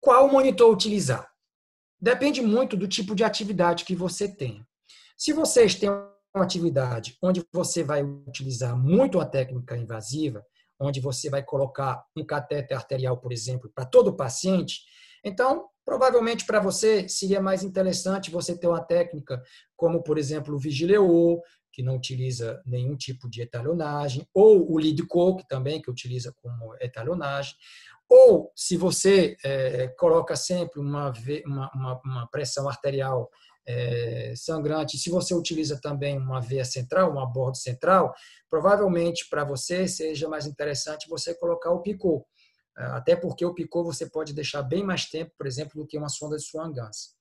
Qual 0.00 0.28
monitor 0.28 0.72
utilizar? 0.72 1.30
Depende 2.00 2.40
muito 2.40 2.76
do 2.76 2.88
tipo 2.88 3.14
de 3.14 3.22
atividade 3.22 3.84
que 3.84 3.94
você 3.94 4.28
tem. 4.28 4.64
Se 5.16 5.32
vocês 5.32 5.74
têm 5.74 5.90
uma 5.90 6.44
atividade 6.44 7.16
onde 7.22 7.44
você 7.52 7.82
vai 7.82 8.02
utilizar 8.02 8.76
muito 8.76 9.20
a 9.20 9.26
técnica 9.26 9.76
invasiva, 9.76 10.44
onde 10.78 10.98
você 10.98 11.28
vai 11.28 11.42
colocar 11.42 12.02
um 12.16 12.24
catéter 12.24 12.76
arterial, 12.76 13.18
por 13.18 13.32
exemplo, 13.32 13.70
para 13.74 13.84
todo 13.84 14.16
paciente, 14.16 14.80
então 15.22 15.68
provavelmente 15.90 16.46
para 16.46 16.60
você 16.60 17.08
seria 17.08 17.42
mais 17.42 17.64
interessante 17.64 18.30
você 18.30 18.56
ter 18.56 18.68
uma 18.68 18.80
técnica 18.80 19.42
como, 19.76 20.00
por 20.04 20.18
exemplo, 20.18 20.54
o 20.54 20.58
Vigileo, 20.58 21.42
que 21.72 21.82
não 21.82 21.96
utiliza 21.96 22.62
nenhum 22.64 22.96
tipo 22.96 23.28
de 23.28 23.42
etalonagem, 23.42 24.24
ou 24.32 24.72
o 24.72 24.78
Lidco, 24.78 25.38
que 25.38 25.48
também 25.48 25.82
que 25.82 25.90
utiliza 25.90 26.32
como 26.40 26.76
etalonagem, 26.80 27.56
ou 28.08 28.52
se 28.54 28.76
você 28.76 29.36
é, 29.44 29.88
coloca 29.98 30.36
sempre 30.36 30.78
uma, 30.78 31.12
uma, 31.44 32.00
uma 32.04 32.28
pressão 32.28 32.68
arterial 32.68 33.28
é, 33.66 34.32
sangrante, 34.36 34.96
se 34.96 35.10
você 35.10 35.34
utiliza 35.34 35.80
também 35.80 36.16
uma 36.16 36.40
veia 36.40 36.64
central, 36.64 37.12
um 37.12 37.18
aborto 37.18 37.58
central, 37.58 38.14
provavelmente 38.48 39.28
para 39.28 39.42
você 39.42 39.88
seja 39.88 40.28
mais 40.28 40.46
interessante 40.46 41.08
você 41.08 41.34
colocar 41.34 41.72
o 41.72 41.82
picô. 41.82 42.24
É, 42.76 42.84
até 42.84 43.16
porque 43.16 43.44
o 43.44 43.54
picô 43.54 43.84
você 43.84 44.08
pode 44.08 44.32
deixar 44.32 44.62
bem 44.62 44.82
mais 44.82 45.06
tempo, 45.06 45.32
por 45.36 45.46
exemplo, 45.46 45.80
do 45.80 45.86
que 45.86 45.98
uma 45.98 46.08
sonda 46.08 46.36
de 46.36 46.44
Swan-Ganz. 46.44 47.14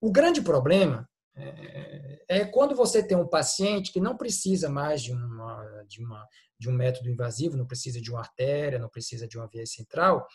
O 0.00 0.10
grande 0.12 0.42
problema 0.42 1.08
é, 1.36 2.24
é 2.28 2.44
quando 2.44 2.74
você 2.74 3.02
tem 3.02 3.16
um 3.16 3.26
paciente 3.26 3.92
que 3.92 4.00
não 4.00 4.16
precisa 4.16 4.68
mais 4.68 5.02
de, 5.02 5.12
uma, 5.12 5.84
de, 5.88 6.04
uma, 6.04 6.26
de 6.58 6.68
um 6.68 6.72
método 6.72 7.08
invasivo, 7.08 7.56
não 7.56 7.66
precisa 7.66 8.00
de 8.00 8.10
uma 8.10 8.20
artéria, 8.20 8.78
não 8.78 8.88
precisa 8.88 9.26
de 9.26 9.38
uma 9.38 9.48
veia 9.48 9.66
central, 9.66 10.26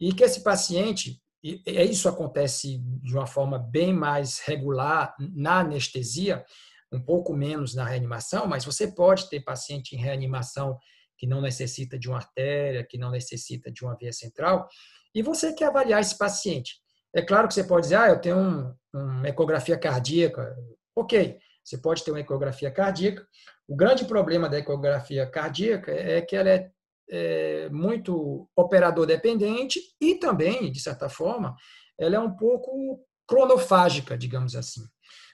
e 0.00 0.12
que 0.12 0.24
esse 0.24 0.42
paciente 0.42 1.20
e 1.44 1.60
isso 1.90 2.08
acontece 2.08 2.78
de 2.78 3.12
uma 3.12 3.26
forma 3.26 3.58
bem 3.58 3.92
mais 3.92 4.38
regular 4.38 5.14
na 5.18 5.58
anestesia, 5.58 6.44
um 6.92 7.00
pouco 7.00 7.34
menos 7.34 7.74
na 7.74 7.84
reanimação, 7.84 8.46
mas 8.46 8.64
você 8.64 8.86
pode 8.86 9.28
ter 9.28 9.40
paciente 9.40 9.96
em 9.96 9.98
reanimação 9.98 10.78
que 11.16 11.26
não 11.26 11.40
necessita 11.40 11.98
de 11.98 12.08
uma 12.08 12.18
artéria, 12.18 12.84
que 12.84 12.98
não 12.98 13.10
necessita 13.10 13.70
de 13.70 13.84
uma 13.84 13.96
via 13.96 14.12
central, 14.12 14.68
e 15.14 15.22
você 15.22 15.52
quer 15.52 15.66
avaliar 15.66 16.00
esse 16.00 16.16
paciente. 16.16 16.80
É 17.14 17.22
claro 17.22 17.46
que 17.48 17.54
você 17.54 17.64
pode 17.64 17.84
dizer, 17.84 17.96
ah, 17.96 18.08
eu 18.08 18.20
tenho 18.20 18.38
um, 18.38 18.74
uma 18.94 19.28
ecografia 19.28 19.78
cardíaca. 19.78 20.56
Ok, 20.96 21.38
você 21.62 21.78
pode 21.78 22.02
ter 22.04 22.10
uma 22.10 22.20
ecografia 22.20 22.70
cardíaca. 22.70 23.26
O 23.68 23.76
grande 23.76 24.04
problema 24.04 24.48
da 24.48 24.58
ecografia 24.58 25.26
cardíaca 25.26 25.92
é 25.92 26.20
que 26.22 26.34
ela 26.34 26.48
é 26.48 26.70
é, 27.12 27.68
muito 27.68 28.48
operador 28.56 29.06
dependente 29.06 29.80
e 30.00 30.14
também, 30.14 30.72
de 30.72 30.80
certa 30.80 31.10
forma, 31.10 31.54
ela 31.98 32.16
é 32.16 32.18
um 32.18 32.34
pouco 32.34 33.04
cronofágica, 33.26 34.16
digamos 34.16 34.56
assim. 34.56 34.82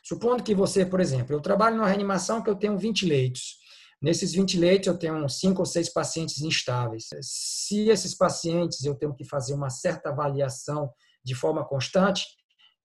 Supondo 0.02 0.42
que 0.42 0.54
você, 0.54 0.84
por 0.84 1.00
exemplo, 1.00 1.34
eu 1.34 1.40
trabalho 1.40 1.76
numa 1.76 1.86
reanimação 1.86 2.42
que 2.42 2.50
eu 2.50 2.56
tenho 2.56 2.76
20 2.76 3.06
leitos. 3.06 3.58
Nesses 4.00 4.32
20 4.32 4.58
leitos 4.58 4.86
eu 4.86 4.96
tenho 4.96 5.28
cinco 5.28 5.60
ou 5.60 5.66
seis 5.66 5.88
pacientes 5.88 6.40
instáveis. 6.40 7.08
Se 7.20 7.88
esses 7.88 8.14
pacientes 8.14 8.84
eu 8.84 8.94
tenho 8.94 9.14
que 9.14 9.24
fazer 9.24 9.54
uma 9.54 9.70
certa 9.70 10.10
avaliação 10.10 10.92
de 11.24 11.34
forma 11.34 11.64
constante, 11.64 12.24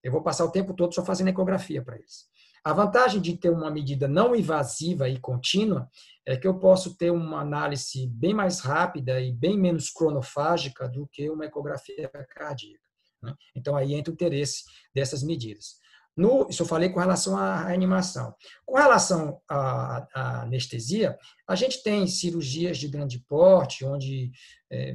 eu 0.02 0.10
vou 0.10 0.22
passar 0.22 0.44
o 0.44 0.50
tempo 0.50 0.74
todo 0.74 0.94
só 0.94 1.04
fazendo 1.04 1.28
ecografia 1.28 1.82
para 1.82 1.96
eles. 1.96 2.26
A 2.64 2.72
vantagem 2.72 3.20
de 3.20 3.36
ter 3.36 3.50
uma 3.50 3.70
medida 3.70 4.08
não 4.08 4.34
invasiva 4.34 5.08
e 5.08 5.20
contínua 5.20 5.88
é 6.26 6.36
que 6.36 6.46
eu 6.46 6.58
posso 6.58 6.96
ter 6.96 7.10
uma 7.10 7.40
análise 7.40 8.06
bem 8.08 8.32
mais 8.32 8.60
rápida 8.60 9.20
e 9.20 9.30
bem 9.30 9.58
menos 9.58 9.90
cronofágica 9.90 10.88
do 10.88 11.06
que 11.06 11.28
uma 11.28 11.44
ecografia 11.44 12.08
cardíaca. 12.30 12.82
Né? 13.22 13.34
Então, 13.54 13.76
aí 13.76 13.94
entra 13.94 14.10
o 14.10 14.14
interesse 14.14 14.64
dessas 14.94 15.22
medidas. 15.22 15.76
No, 16.16 16.48
isso 16.48 16.62
eu 16.62 16.66
falei 16.66 16.90
com 16.90 17.00
relação 17.00 17.36
à 17.36 17.64
reanimação. 17.64 18.34
Com 18.64 18.76
relação 18.76 19.40
à, 19.48 20.06
à 20.14 20.42
anestesia, 20.42 21.18
a 21.46 21.56
gente 21.56 21.82
tem 21.82 22.06
cirurgias 22.06 22.78
de 22.78 22.88
grande 22.88 23.18
porte, 23.28 23.84
onde, 23.84 24.30
é, 24.70 24.94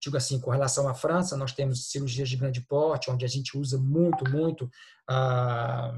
digo 0.00 0.16
assim, 0.16 0.40
com 0.40 0.50
relação 0.50 0.88
à 0.88 0.94
França, 0.94 1.36
nós 1.36 1.52
temos 1.52 1.90
cirurgias 1.90 2.28
de 2.28 2.36
grande 2.36 2.60
porte, 2.60 3.10
onde 3.10 3.24
a 3.24 3.28
gente 3.28 3.58
usa 3.58 3.78
muito, 3.78 4.28
muito 4.30 4.70
a 5.08 5.92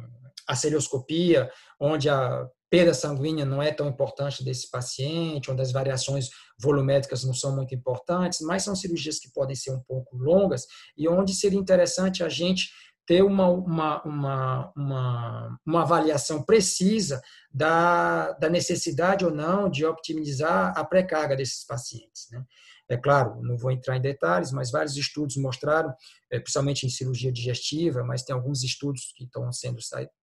a 0.50 0.56
celioscopia, 0.56 1.48
onde 1.78 2.08
a 2.08 2.48
perda 2.68 2.92
sanguínea 2.92 3.44
não 3.44 3.62
é 3.62 3.72
tão 3.72 3.88
importante 3.88 4.44
desse 4.44 4.68
paciente, 4.68 5.50
onde 5.50 5.62
as 5.62 5.70
variações 5.70 6.28
volumétricas 6.58 7.24
não 7.24 7.32
são 7.32 7.54
muito 7.54 7.74
importantes, 7.74 8.40
mas 8.40 8.64
são 8.64 8.74
cirurgias 8.74 9.18
que 9.18 9.32
podem 9.32 9.54
ser 9.54 9.70
um 9.70 9.80
pouco 9.80 10.16
longas 10.16 10.66
e 10.96 11.08
onde 11.08 11.34
seria 11.34 11.58
interessante 11.58 12.22
a 12.22 12.28
gente 12.28 12.70
ter 13.10 13.24
uma, 13.24 13.48
uma, 13.48 14.02
uma, 14.04 14.72
uma, 14.76 15.58
uma 15.66 15.82
avaliação 15.82 16.44
precisa 16.44 17.20
da, 17.52 18.32
da 18.32 18.48
necessidade 18.48 19.24
ou 19.24 19.30
não 19.30 19.68
de 19.68 19.84
optimizar 19.84 20.72
a 20.76 20.84
pré-carga 20.84 21.36
desses 21.36 21.64
pacientes. 21.64 22.28
Né? 22.30 22.44
É 22.90 22.96
claro, 22.96 23.40
não 23.42 23.56
vou 23.56 23.70
entrar 23.70 23.96
em 23.96 24.00
detalhes, 24.00 24.50
mas 24.50 24.72
vários 24.72 24.96
estudos 24.96 25.36
mostraram 25.36 25.94
é, 26.28 26.40
principalmente 26.40 26.84
em 26.84 26.88
cirurgia 26.88 27.32
digestiva, 27.32 28.02
mas 28.02 28.22
tem 28.22 28.34
alguns 28.34 28.64
estudos 28.64 29.12
que 29.16 29.24
estão 29.24 29.50
sendo 29.52 29.78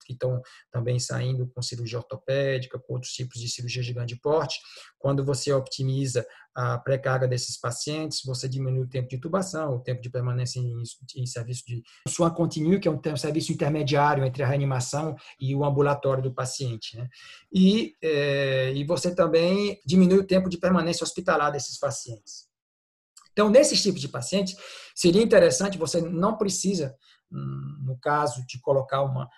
que 0.06 0.14
estão 0.14 0.42
também 0.72 1.00
saindo 1.00 1.48
com 1.48 1.62
cirurgia 1.62 1.98
ortopédica, 1.98 2.80
com 2.80 2.94
outros 2.94 3.12
tipos 3.12 3.40
de 3.40 3.50
cirurgia 3.50 3.84
de 3.84 3.94
grande 3.94 4.16
porte. 4.16 4.60
Quando 4.98 5.24
você 5.24 5.52
optimiza 5.52 6.26
a 6.56 6.78
pré-carga 6.78 7.28
desses 7.28 7.58
pacientes, 7.60 8.22
você 8.26 8.50
diminui 8.50 8.84
o 8.84 8.90
tempo 8.90 9.08
de 9.08 9.18
intubação, 9.18 9.76
o 9.76 9.80
tempo 9.80 10.02
de 10.02 10.10
permanência 10.10 10.60
em, 10.60 10.82
em 11.16 11.26
serviço 11.26 11.64
de 11.68 11.84
sua 12.08 12.32
continue, 12.32 12.80
que 12.80 12.88
é 12.88 12.92
um 12.92 13.18
serviço 13.18 13.52
intermediário 13.52 14.26
entre 14.26 14.44
a 14.44 14.48
reanimação 14.48 15.16
e 15.40 15.54
o 15.54 15.64
ambulatório 15.64 16.24
do 16.24 16.34
paciente. 16.34 16.98
Né? 16.98 17.08
E, 17.52 17.96
é, 18.02 18.74
e 18.76 18.84
você 18.84 19.16
também 19.16 19.80
diminui 19.86 20.20
o 20.20 20.28
tempo 20.28 20.50
de 20.50 20.58
permanência 20.58 21.04
hospitalar 21.04 21.52
desses 21.52 21.78
pacientes. 21.80 22.48
Então, 23.32 23.50
nesses 23.50 23.82
tipos 23.82 24.02
de 24.02 24.10
pacientes, 24.10 24.56
seria 24.96 25.22
interessante, 25.22 25.78
você 25.78 26.02
não 26.02 26.38
precisa, 26.38 26.96
hum, 27.32 27.78
no 27.86 27.98
caso 28.00 28.46
de 28.48 28.60
colocar 28.60 29.04
uma, 29.04 29.30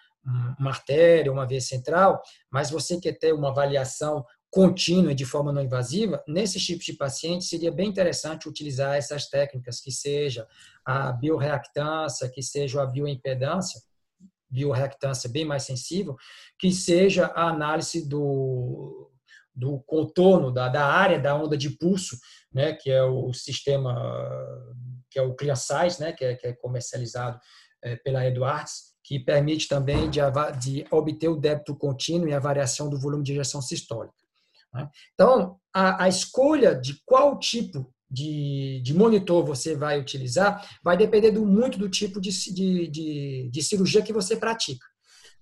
uma 0.57 0.69
artéria, 0.69 1.31
uma 1.31 1.45
veia 1.45 1.61
central, 1.61 2.21
mas 2.49 2.69
você 2.69 2.99
quer 2.99 3.17
ter 3.17 3.33
uma 3.33 3.49
avaliação 3.49 4.25
contínua 4.51 5.11
e 5.11 5.15
de 5.15 5.25
forma 5.25 5.51
não 5.51 5.61
invasiva, 5.61 6.23
nesses 6.27 6.65
tipos 6.65 6.85
de 6.85 6.93
pacientes 6.93 7.49
seria 7.49 7.71
bem 7.71 7.87
interessante 7.87 8.49
utilizar 8.49 8.95
essas 8.95 9.27
técnicas, 9.27 9.79
que 9.79 9.91
seja 9.91 10.47
a 10.83 11.11
bioreactância, 11.11 12.29
que 12.29 12.41
seja 12.41 12.81
a 12.81 12.85
bioimpedância, 12.85 13.81
bioreactância 14.49 15.29
bem 15.29 15.45
mais 15.45 15.63
sensível, 15.63 16.15
que 16.57 16.71
seja 16.71 17.27
a 17.27 17.49
análise 17.49 18.07
do, 18.07 19.11
do 19.55 19.79
contorno, 19.85 20.51
da, 20.51 20.69
da 20.69 20.85
área 20.85 21.19
da 21.19 21.35
onda 21.35 21.57
de 21.57 21.69
pulso, 21.71 22.17
né, 22.51 22.73
que 22.73 22.89
é 22.89 23.03
o 23.03 23.31
sistema, 23.33 23.95
que 25.11 25.19
é 25.19 25.21
o 25.21 25.35
ClearSize, 25.35 25.99
né, 25.99 26.13
que 26.13 26.25
é, 26.25 26.35
que 26.35 26.47
é 26.47 26.53
comercializado 26.53 27.39
é, 27.83 27.95
pela 27.97 28.25
Edwards, 28.25 28.89
que 29.03 29.19
permite 29.19 29.67
também 29.67 30.09
de, 30.09 30.19
de, 30.59 30.85
obter 30.91 31.29
o 31.29 31.35
débito 31.35 31.75
contínuo 31.75 32.27
e 32.27 32.33
a 32.33 32.39
variação 32.39 32.89
do 32.89 32.99
volume 32.99 33.23
de 33.23 33.31
injeção 33.31 33.61
sistólica. 33.61 34.13
Né? 34.73 34.89
Então, 35.13 35.59
a, 35.73 36.03
a, 36.03 36.07
escolha 36.07 36.75
de 36.75 37.01
qual 37.05 37.39
tipo 37.39 37.91
de, 38.09 38.81
de, 38.83 38.93
monitor 38.93 39.45
você 39.45 39.75
vai 39.75 39.99
utilizar 39.99 40.67
vai 40.83 40.97
depender 40.97 41.31
do, 41.31 41.45
muito 41.45 41.77
do 41.77 41.87
tipo 41.87 42.19
de, 42.19 42.31
de, 42.51 43.49
de 43.51 43.63
cirurgia 43.63 44.01
que 44.01 44.13
você 44.13 44.35
pratica. 44.35 44.85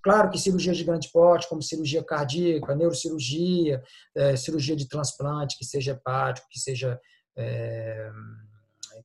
Claro 0.07 0.29
que 0.29 0.37
cirurgia 0.37 0.73
de 0.73 0.83
grande 0.83 1.09
porte, 1.11 1.49
como 1.49 1.61
cirurgia 1.61 2.03
cardíaca, 2.03 2.75
neurocirurgia, 2.75 3.83
é, 4.15 4.35
cirurgia 4.35 4.75
de 4.75 4.87
transplante, 4.87 5.57
que 5.57 5.65
seja 5.65 5.91
hepático, 5.91 6.47
que 6.49 6.59
seja, 6.59 6.99
é, 7.35 8.09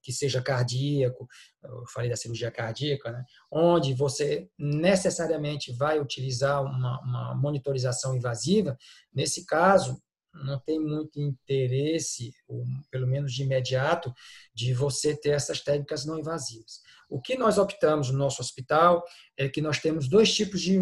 que 0.01 0.13
seja 0.13 0.41
cardíaco, 0.41 1.27
eu 1.65 1.85
falei 1.93 2.11
da 2.11 2.17
cirurgia 2.17 2.51
cardíaca, 2.51 3.11
né? 3.11 3.25
onde 3.51 3.95
você 3.95 4.49
necessariamente 4.59 5.73
vai 5.73 5.99
utilizar 5.99 6.63
uma, 6.63 7.01
uma 7.01 7.35
monitorização 7.35 8.15
invasiva, 8.15 8.77
nesse 9.13 9.45
caso, 9.45 10.01
não 10.35 10.59
tem 10.59 10.81
muito 10.81 11.21
interesse, 11.21 12.33
ou 12.49 12.65
pelo 12.91 13.07
menos 13.07 13.33
de 13.33 13.43
imediato, 13.43 14.13
de 14.55 14.73
você 14.73 15.17
ter 15.17 15.31
essas 15.31 15.61
técnicas 15.61 16.05
não 16.05 16.19
invasivas. 16.19 16.81
O 17.09 17.21
que 17.21 17.37
nós 17.37 17.59
optamos 17.59 18.11
no 18.11 18.19
nosso 18.19 18.41
hospital 18.41 19.05
é 19.37 19.49
que 19.49 19.61
nós 19.61 19.79
temos 19.79 20.09
dois 20.09 20.33
tipos 20.35 20.61
de 20.61 20.81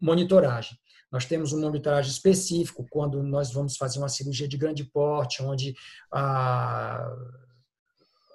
monitoragem. 0.00 0.76
Nós 1.10 1.26
temos 1.26 1.52
um 1.52 1.60
monitoragem 1.60 2.10
específico 2.10 2.86
quando 2.90 3.22
nós 3.22 3.52
vamos 3.52 3.76
fazer 3.76 3.98
uma 3.98 4.08
cirurgia 4.08 4.48
de 4.48 4.56
grande 4.56 4.84
porte, 4.84 5.42
onde 5.42 5.74
a, 6.10 7.06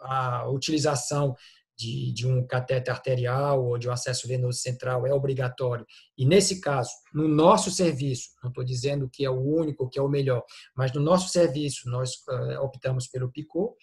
a 0.01 0.47
utilização 0.49 1.35
de, 1.77 2.11
de, 2.11 2.27
um 2.27 2.45
cateter 2.45 2.93
arterial 2.93 3.63
ou 3.63 3.77
de 3.77 3.87
um 3.87 3.91
acesso 3.91 4.27
venoso 4.27 4.59
central 4.59 5.05
é 5.05 5.13
obrigatório. 5.13 5.85
E 6.17 6.25
nesse 6.25 6.59
caso, 6.59 6.89
no 7.13 7.27
nosso 7.27 7.69
serviço, 7.69 8.29
não 8.41 8.49
estou 8.49 8.63
dizendo 8.63 9.09
que 9.09 9.23
é 9.23 9.29
o 9.29 9.39
único, 9.39 9.87
que 9.87 9.99
é 9.99 10.01
o 10.01 10.09
melhor, 10.09 10.43
mas 10.75 10.91
no 10.91 11.01
nosso 11.01 11.29
serviço 11.29 11.89
nós 11.89 12.15
uh, 12.27 12.63
optamos 12.63 13.07
pelo 13.07 13.31
PICO. 13.31 13.75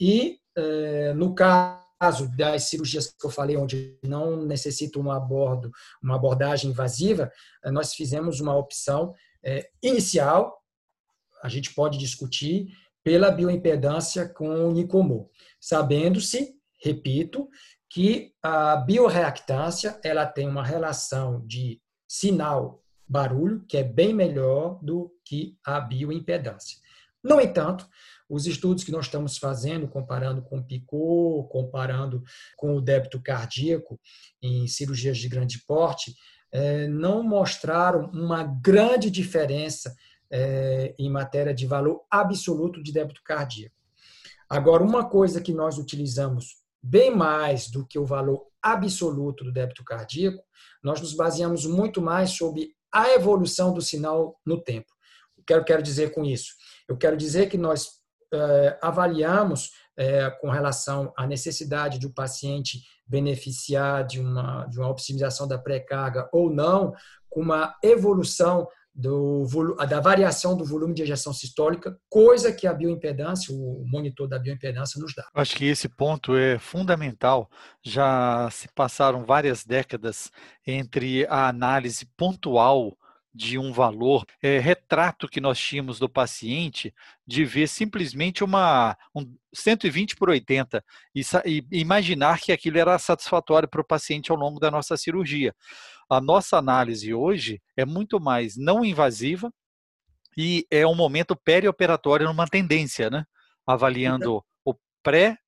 E 0.00 0.38
uh, 0.56 1.14
no 1.14 1.34
caso 1.34 2.30
das 2.36 2.64
cirurgias 2.64 3.08
que 3.08 3.26
eu 3.26 3.30
falei, 3.30 3.56
onde 3.56 3.98
não 4.04 4.44
necessita 4.44 4.98
um 4.98 5.10
abordo, 5.10 5.70
uma 6.02 6.14
abordagem 6.14 6.70
invasiva, 6.70 7.30
uh, 7.64 7.72
nós 7.72 7.94
fizemos 7.94 8.40
uma 8.40 8.56
opção 8.56 9.12
inicial, 9.82 10.56
a 11.42 11.48
gente 11.48 11.74
pode 11.74 11.98
discutir, 11.98 12.68
pela 13.02 13.30
bioimpedância 13.30 14.28
com 14.28 14.68
o 14.68 14.72
Nicomo, 14.72 15.28
sabendo-se 15.60 16.54
repito, 16.82 17.48
que 17.88 18.32
a 18.42 18.76
bioreactância 18.76 20.00
ela 20.02 20.26
tem 20.26 20.48
uma 20.48 20.64
relação 20.64 21.46
de 21.46 21.80
sinal-barulho 22.08 23.64
que 23.68 23.76
é 23.76 23.84
bem 23.84 24.12
melhor 24.12 24.78
do 24.82 25.14
que 25.24 25.56
a 25.64 25.80
bioimpedância. 25.80 26.78
No 27.22 27.40
entanto, 27.40 27.86
os 28.28 28.46
estudos 28.46 28.82
que 28.82 28.90
nós 28.90 29.04
estamos 29.04 29.38
fazendo, 29.38 29.86
comparando 29.86 30.42
com 30.42 30.58
o 30.58 30.64
PICO, 30.64 31.46
comparando 31.50 32.22
com 32.56 32.74
o 32.74 32.80
débito 32.80 33.20
cardíaco 33.20 34.00
em 34.42 34.66
cirurgias 34.66 35.18
de 35.18 35.28
grande 35.28 35.62
porte, 35.64 36.14
é, 36.50 36.88
não 36.88 37.22
mostraram 37.22 38.10
uma 38.12 38.42
grande 38.42 39.10
diferença 39.10 39.94
é, 40.30 40.94
em 40.98 41.10
matéria 41.10 41.54
de 41.54 41.66
valor 41.66 42.04
absoluto 42.10 42.82
de 42.82 42.90
débito 42.90 43.22
cardíaco. 43.22 43.76
Agora, 44.48 44.82
uma 44.82 45.08
coisa 45.08 45.40
que 45.40 45.52
nós 45.52 45.78
utilizamos 45.78 46.61
bem 46.82 47.14
mais 47.14 47.70
do 47.70 47.86
que 47.86 47.98
o 47.98 48.04
valor 48.04 48.46
absoluto 48.60 49.44
do 49.44 49.52
débito 49.52 49.84
cardíaco, 49.84 50.42
nós 50.82 51.00
nos 51.00 51.14
baseamos 51.14 51.64
muito 51.64 52.00
mais 52.02 52.30
sobre 52.30 52.74
a 52.92 53.10
evolução 53.10 53.72
do 53.72 53.80
sinal 53.80 54.38
no 54.44 54.60
tempo. 54.60 54.92
O 55.36 55.42
que 55.42 55.54
eu 55.54 55.64
quero 55.64 55.82
dizer 55.82 56.12
com 56.12 56.24
isso? 56.24 56.52
Eu 56.88 56.96
quero 56.96 57.16
dizer 57.16 57.48
que 57.48 57.56
nós 57.56 58.02
é, 58.32 58.78
avaliamos 58.82 59.70
é, 59.96 60.30
com 60.30 60.50
relação 60.50 61.12
à 61.16 61.26
necessidade 61.26 61.98
de 61.98 62.06
o 62.06 62.10
um 62.10 62.12
paciente 62.12 62.82
beneficiar 63.06 64.06
de 64.06 64.20
uma, 64.20 64.64
de 64.66 64.78
uma 64.78 64.88
optimização 64.88 65.46
da 65.46 65.58
pré-carga 65.58 66.28
ou 66.32 66.50
não, 66.50 66.94
com 67.28 67.40
uma 67.40 67.76
evolução 67.82 68.66
do, 68.94 69.46
da 69.88 70.00
variação 70.00 70.56
do 70.56 70.64
volume 70.64 70.94
de 70.94 71.02
ejeção 71.02 71.32
sistólica, 71.32 71.98
coisa 72.08 72.52
que 72.52 72.66
a 72.66 72.74
bioimpedância, 72.74 73.54
o 73.54 73.84
monitor 73.86 74.28
da 74.28 74.38
bioimpedância 74.38 75.00
nos 75.00 75.14
dá. 75.14 75.26
Acho 75.34 75.56
que 75.56 75.64
esse 75.64 75.88
ponto 75.88 76.36
é 76.36 76.58
fundamental. 76.58 77.50
Já 77.82 78.48
se 78.50 78.68
passaram 78.74 79.24
várias 79.24 79.64
décadas 79.64 80.30
entre 80.66 81.26
a 81.26 81.48
análise 81.48 82.06
pontual 82.16 82.96
de 83.34 83.58
um 83.58 83.72
valor, 83.72 84.26
é, 84.42 84.58
retrato 84.58 85.26
que 85.26 85.40
nós 85.40 85.58
tínhamos 85.58 85.98
do 85.98 86.08
paciente 86.08 86.94
de 87.26 87.44
ver 87.44 87.66
simplesmente 87.66 88.44
uma 88.44 88.96
um 89.14 89.34
120 89.54 90.16
por 90.16 90.28
80 90.28 90.84
e, 91.14 91.22
e 91.46 91.64
imaginar 91.72 92.40
que 92.40 92.52
aquilo 92.52 92.78
era 92.78 92.98
satisfatório 92.98 93.68
para 93.68 93.80
o 93.80 93.86
paciente 93.86 94.30
ao 94.30 94.36
longo 94.36 94.60
da 94.60 94.70
nossa 94.70 94.96
cirurgia. 94.96 95.54
A 96.08 96.20
nossa 96.20 96.58
análise 96.58 97.12
hoje 97.14 97.60
é 97.76 97.84
muito 97.84 98.20
mais 98.20 98.56
não 98.56 98.84
invasiva 98.84 99.52
e 100.36 100.66
é 100.70 100.86
um 100.86 100.94
momento 100.94 101.36
perioperatório 101.36 102.26
numa 102.26 102.46
tendência, 102.46 103.10
né? 103.10 103.24
Avaliando 103.66 104.44
o 104.64 104.74
pré, 105.02 105.38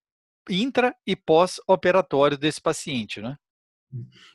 intra 0.48 0.94
e 1.06 1.16
pós-operatório 1.16 2.36
desse 2.36 2.60
paciente, 2.60 3.20
né? 3.20 3.36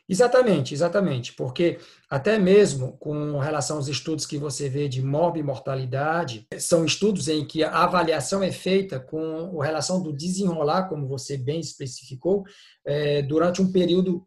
Exatamente, 0.08 0.74
exatamente, 0.74 1.34
porque 1.34 1.80
até 2.10 2.39
mesmo 2.39 2.98
com 2.98 3.38
relação 3.38 3.78
aos 3.78 3.88
estudos 3.88 4.26
que 4.26 4.38
você 4.38 4.67
vê 4.67 4.88
de 4.88 5.02
morbimortalidade, 5.02 6.48
são 6.58 6.84
estudos 6.84 7.28
em 7.28 7.45
que 7.45 7.63
a 7.63 7.84
avaliação 7.84 8.41
é 8.41 8.52
feita 8.52 9.00
com 9.00 9.60
relação 9.60 10.02
do 10.02 10.12
desenrolar, 10.12 10.89
como 10.89 11.08
você 11.08 11.38
bem 11.38 11.60
especificou, 11.60 12.43
é, 12.86 13.22
durante 13.22 13.62
um 13.62 13.72
período 13.72 14.26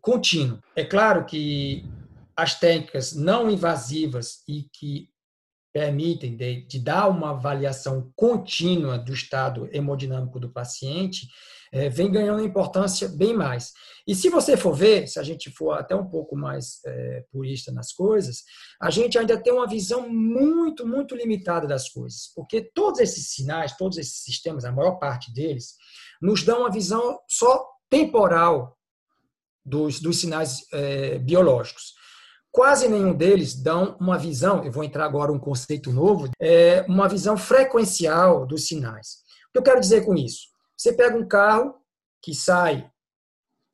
contínuo. 0.00 0.60
É 0.76 0.84
claro 0.84 1.24
que 1.24 1.84
as 2.36 2.58
técnicas 2.58 3.14
não 3.14 3.50
invasivas 3.50 4.42
e 4.46 4.68
que 4.72 5.08
permitem 5.72 6.36
de, 6.36 6.62
de 6.62 6.78
dar 6.78 7.06
uma 7.08 7.30
avaliação 7.30 8.10
contínua 8.16 8.98
do 8.98 9.12
estado 9.12 9.68
hemodinâmico 9.72 10.40
do 10.40 10.48
paciente, 10.48 11.28
é, 11.72 11.88
vem 11.88 12.10
ganhando 12.10 12.42
importância 12.42 13.08
bem 13.08 13.34
mais. 13.34 13.72
E 14.06 14.14
se 14.14 14.28
você 14.28 14.56
for 14.56 14.72
ver, 14.72 15.08
se 15.08 15.18
a 15.18 15.22
gente 15.22 15.50
for 15.50 15.72
até 15.72 15.94
um 15.94 16.08
pouco 16.08 16.36
mais 16.36 16.80
é, 16.86 17.24
purista 17.30 17.72
nas 17.72 17.92
coisas, 17.92 18.44
a 18.80 18.90
gente 18.90 19.18
ainda 19.18 19.36
tem 19.36 19.52
uma 19.52 19.66
visão 19.66 20.08
muito, 20.08 20.86
muito 20.86 21.16
limitada 21.16 21.66
das 21.66 21.88
coisas, 21.88 22.30
porque 22.34 22.70
todos 22.74 23.00
esses 23.00 23.30
sinais, 23.30 23.76
todos 23.76 23.98
esses 23.98 24.22
sistemas, 24.22 24.64
a 24.64 24.70
maior 24.70 24.98
parte 24.98 25.32
deles, 25.32 25.74
nos 26.22 26.44
dão 26.44 26.60
uma 26.60 26.70
visão 26.70 27.18
só 27.28 27.66
temporal 27.90 28.76
dos, 29.64 30.00
dos 30.00 30.20
sinais 30.20 30.64
é, 30.72 31.18
biológicos. 31.18 31.94
Quase 32.52 32.88
nenhum 32.88 33.12
deles 33.12 33.54
dão 33.54 33.96
uma 34.00 34.16
visão, 34.16 34.64
eu 34.64 34.72
vou 34.72 34.84
entrar 34.84 35.04
agora 35.04 35.32
um 35.32 35.38
conceito 35.38 35.92
novo, 35.92 36.30
é, 36.40 36.82
uma 36.88 37.08
visão 37.08 37.36
frequencial 37.36 38.46
dos 38.46 38.66
sinais. 38.66 39.18
O 39.48 39.52
que 39.52 39.58
eu 39.58 39.62
quero 39.62 39.80
dizer 39.80 40.06
com 40.06 40.14
isso? 40.14 40.55
Você 40.76 40.92
pega 40.92 41.16
um 41.16 41.26
carro 41.26 41.74
que 42.22 42.34
sai 42.34 42.90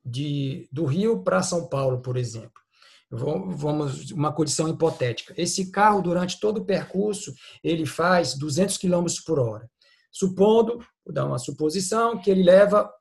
de, 0.05 0.67
do 0.71 0.85
Rio 0.85 1.23
para 1.23 1.43
São 1.43 1.67
Paulo, 1.67 2.01
por 2.01 2.17
exemplo. 2.17 2.61
Vamos 3.09 4.11
uma 4.11 4.33
condição 4.33 4.67
hipotética. 4.67 5.33
Esse 5.37 5.69
carro 5.69 6.01
durante 6.01 6.39
todo 6.39 6.57
o 6.57 6.65
percurso 6.65 7.33
ele 7.63 7.85
faz 7.85 8.35
200 8.35 8.77
km 8.77 9.05
por 9.25 9.39
hora. 9.39 9.69
Supondo, 10.11 10.79
vou 11.05 11.13
dar 11.13 11.25
uma 11.25 11.37
suposição 11.37 12.19
que 12.19 12.31
ele 12.31 12.43
leva 12.43 12.91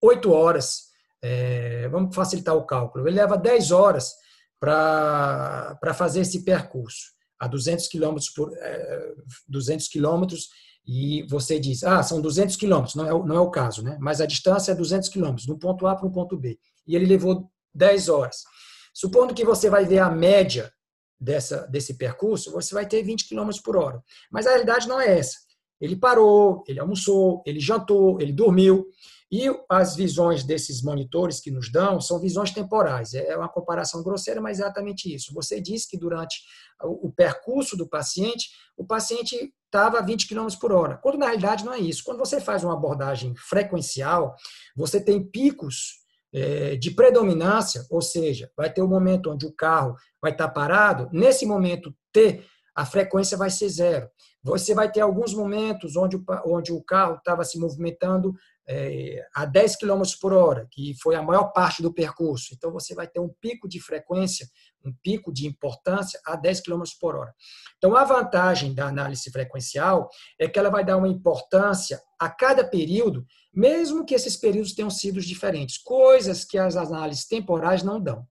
8 0.00 0.32
horas. 0.32 0.88
É, 1.22 1.88
vamos 1.88 2.14
facilitar 2.14 2.56
o 2.56 2.64
cálculo. 2.64 3.06
Ele 3.06 3.16
leva 3.16 3.36
10 3.36 3.70
horas 3.70 4.14
para 4.58 5.94
fazer 5.94 6.20
esse 6.20 6.42
percurso 6.42 7.12
a 7.38 7.46
200 7.46 7.88
km 7.88 8.16
por 8.34 8.52
é, 8.56 9.14
200 9.48 9.88
quilômetros 9.88 10.48
e 10.86 11.22
você 11.24 11.58
diz, 11.58 11.84
ah, 11.84 12.02
são 12.02 12.20
200 12.20 12.56
quilômetros, 12.56 12.94
não 12.94 13.06
é, 13.06 13.10
não 13.10 13.36
é 13.36 13.40
o 13.40 13.50
caso, 13.50 13.82
né? 13.82 13.96
Mas 14.00 14.20
a 14.20 14.26
distância 14.26 14.72
é 14.72 14.74
200 14.74 15.08
quilômetros, 15.08 15.46
do 15.46 15.58
ponto 15.58 15.86
A 15.86 15.94
para 15.94 16.06
o 16.06 16.12
ponto 16.12 16.36
B. 16.36 16.58
E 16.86 16.96
ele 16.96 17.06
levou 17.06 17.50
10 17.74 18.08
horas. 18.08 18.42
Supondo 18.92 19.34
que 19.34 19.44
você 19.44 19.70
vai 19.70 19.84
ver 19.84 20.00
a 20.00 20.10
média 20.10 20.72
dessa, 21.20 21.66
desse 21.68 21.94
percurso, 21.94 22.50
você 22.50 22.74
vai 22.74 22.86
ter 22.86 23.02
20 23.02 23.28
quilômetros 23.28 23.62
por 23.62 23.76
hora. 23.76 24.02
Mas 24.30 24.46
a 24.46 24.50
realidade 24.50 24.88
não 24.88 25.00
é 25.00 25.18
essa. 25.18 25.36
Ele 25.80 25.96
parou, 25.96 26.62
ele 26.66 26.80
almoçou, 26.80 27.42
ele 27.46 27.60
jantou, 27.60 28.20
ele 28.20 28.32
dormiu. 28.32 28.86
E 29.32 29.44
as 29.68 29.94
visões 29.94 30.42
desses 30.42 30.82
monitores 30.82 31.38
que 31.38 31.52
nos 31.52 31.70
dão 31.70 32.00
são 32.00 32.18
visões 32.18 32.50
temporais. 32.50 33.14
É 33.14 33.36
uma 33.36 33.48
comparação 33.48 34.02
grosseira, 34.02 34.40
mas 34.40 34.58
é 34.58 34.62
exatamente 34.64 35.14
isso. 35.14 35.32
Você 35.34 35.60
diz 35.60 35.86
que 35.86 35.96
durante 35.96 36.40
o 36.82 37.12
percurso 37.12 37.76
do 37.76 37.88
paciente, 37.88 38.50
o 38.76 38.84
paciente 38.84 39.54
estava 39.70 39.98
a 39.98 40.02
20 40.02 40.26
km 40.26 40.48
por 40.60 40.72
hora, 40.72 40.96
quando 40.96 41.18
na 41.18 41.26
realidade 41.26 41.64
não 41.64 41.72
é 41.72 41.78
isso. 41.78 42.02
Quando 42.04 42.18
você 42.18 42.40
faz 42.40 42.64
uma 42.64 42.74
abordagem 42.74 43.34
frequencial, 43.36 44.34
você 44.76 45.00
tem 45.00 45.22
picos 45.22 46.00
é, 46.34 46.76
de 46.76 46.90
predominância, 46.90 47.86
ou 47.88 48.02
seja, 48.02 48.50
vai 48.56 48.72
ter 48.72 48.82
um 48.82 48.88
momento 48.88 49.30
onde 49.30 49.46
o 49.46 49.52
carro 49.52 49.94
vai 50.20 50.32
estar 50.32 50.48
parado, 50.48 51.08
nesse 51.12 51.46
momento 51.46 51.94
T, 52.12 52.42
a 52.74 52.84
frequência 52.84 53.36
vai 53.36 53.50
ser 53.50 53.68
zero. 53.68 54.08
Você 54.42 54.74
vai 54.74 54.90
ter 54.90 55.00
alguns 55.00 55.34
momentos 55.34 55.96
onde 55.96 56.16
o, 56.16 56.24
onde 56.46 56.72
o 56.72 56.82
carro 56.82 57.16
estava 57.16 57.44
se 57.44 57.58
movimentando 57.58 58.34
é, 58.66 59.26
a 59.34 59.44
10 59.44 59.76
km 59.76 60.02
por 60.20 60.32
hora, 60.32 60.66
que 60.70 60.94
foi 61.02 61.14
a 61.14 61.22
maior 61.22 61.52
parte 61.52 61.82
do 61.82 61.92
percurso. 61.92 62.54
Então, 62.54 62.72
você 62.72 62.94
vai 62.94 63.06
ter 63.06 63.20
um 63.20 63.28
pico 63.40 63.68
de 63.68 63.80
frequência, 63.80 64.46
um 64.84 64.92
pico 65.02 65.32
de 65.32 65.46
importância 65.46 66.20
a 66.26 66.36
10 66.36 66.60
km 66.60 66.82
por 67.00 67.16
hora. 67.16 67.34
Então, 67.78 67.96
a 67.96 68.04
vantagem 68.04 68.74
da 68.74 68.86
análise 68.86 69.30
frequencial 69.30 70.08
é 70.38 70.48
que 70.48 70.58
ela 70.58 70.70
vai 70.70 70.84
dar 70.84 70.96
uma 70.96 71.08
importância 71.08 72.00
a 72.18 72.28
cada 72.28 72.64
período, 72.64 73.26
mesmo 73.52 74.04
que 74.04 74.14
esses 74.14 74.36
períodos 74.36 74.74
tenham 74.74 74.90
sido 74.90 75.20
diferentes, 75.20 75.78
coisas 75.78 76.44
que 76.44 76.58
as 76.58 76.76
análises 76.76 77.26
temporais 77.26 77.82
não 77.82 78.00
dão. 78.00 78.26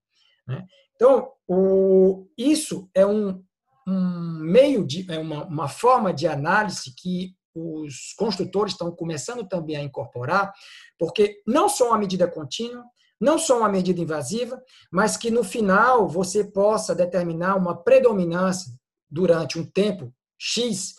Né? 0.47 0.65
Então, 0.95 1.31
o, 1.47 2.27
isso 2.37 2.89
é 2.93 3.05
um, 3.05 3.43
um 3.87 4.39
meio 4.41 4.85
de, 4.85 5.09
é 5.11 5.17
uma, 5.17 5.45
uma 5.45 5.67
forma 5.67 6.13
de 6.13 6.27
análise 6.27 6.93
que 6.95 7.33
os 7.55 8.13
construtores 8.17 8.73
estão 8.73 8.91
começando 8.91 9.47
também 9.47 9.75
a 9.75 9.83
incorporar, 9.83 10.53
porque 10.97 11.41
não 11.47 11.67
só 11.67 11.89
uma 11.89 11.97
medida 11.97 12.27
contínua, 12.27 12.83
não 13.19 13.37
só 13.37 13.59
uma 13.59 13.69
medida 13.69 13.99
invasiva, 13.99 14.61
mas 14.91 15.17
que 15.17 15.29
no 15.29 15.43
final 15.43 16.07
você 16.07 16.43
possa 16.43 16.95
determinar 16.95 17.55
uma 17.55 17.75
predominância 17.75 18.71
durante 19.09 19.59
um 19.59 19.65
tempo 19.65 20.13
X 20.37 20.95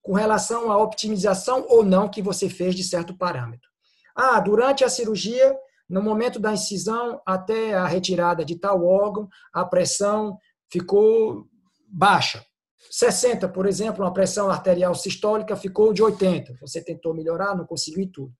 com 0.00 0.14
relação 0.14 0.70
à 0.70 0.78
optimização 0.78 1.66
ou 1.68 1.84
não 1.84 2.08
que 2.08 2.22
você 2.22 2.48
fez 2.48 2.74
de 2.74 2.82
certo 2.82 3.16
parâmetro. 3.16 3.68
Ah, 4.16 4.40
durante 4.40 4.82
a 4.82 4.88
cirurgia, 4.88 5.54
no 5.88 6.02
momento 6.02 6.38
da 6.38 6.52
incisão 6.52 7.20
até 7.26 7.74
a 7.74 7.86
retirada 7.86 8.44
de 8.44 8.56
tal 8.56 8.84
órgão, 8.84 9.28
a 9.52 9.64
pressão 9.64 10.38
ficou 10.70 11.46
baixa. 11.86 12.44
60, 12.90 13.48
por 13.48 13.66
exemplo, 13.66 14.04
uma 14.04 14.12
pressão 14.12 14.48
arterial 14.50 14.94
sistólica 14.94 15.56
ficou 15.56 15.92
de 15.92 16.02
80. 16.02 16.56
Você 16.60 16.82
tentou 16.82 17.14
melhorar, 17.14 17.54
não 17.54 17.66
conseguiu 17.66 18.02
e 18.02 18.06
tudo. 18.06 18.32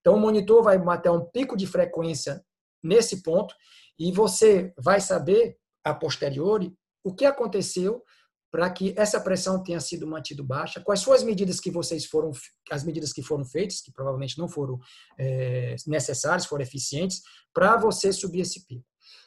Então, 0.00 0.14
o 0.14 0.20
monitor 0.20 0.62
vai 0.62 0.78
bater 0.78 1.10
um 1.10 1.24
pico 1.26 1.56
de 1.56 1.66
frequência 1.66 2.42
nesse 2.82 3.22
ponto 3.22 3.54
e 3.98 4.12
você 4.12 4.72
vai 4.78 5.00
saber, 5.00 5.56
a 5.84 5.94
posteriori, 5.94 6.74
o 7.04 7.14
que 7.14 7.24
aconteceu 7.24 8.02
para 8.50 8.68
que 8.68 8.92
essa 8.96 9.20
pressão 9.20 9.62
tenha 9.62 9.78
sido 9.78 10.06
mantida 10.06 10.42
baixa, 10.42 10.80
quais 10.80 11.02
foram 11.02 11.18
as 11.18 11.22
medidas 11.22 11.60
que 11.60 11.70
vocês 11.70 12.04
foram, 12.04 12.32
as 12.70 12.82
medidas 12.82 13.12
que 13.12 13.22
foram 13.22 13.44
feitas, 13.44 13.80
que 13.80 13.92
provavelmente 13.92 14.38
não 14.38 14.48
foram 14.48 14.78
é, 15.18 15.76
necessárias, 15.86 16.46
foram 16.46 16.62
eficientes, 16.62 17.22
para 17.54 17.76
você 17.76 18.12
subir 18.12 18.40
esse 18.40 18.66
pico. 18.66 18.84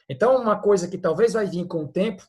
Então, 0.09 0.41
uma 0.41 0.59
coisa 0.59 0.87
que 0.87 0.97
talvez 0.97 1.33
vai 1.33 1.45
vir 1.45 1.65
com 1.65 1.85
o 1.85 1.87
tempo 1.87 2.27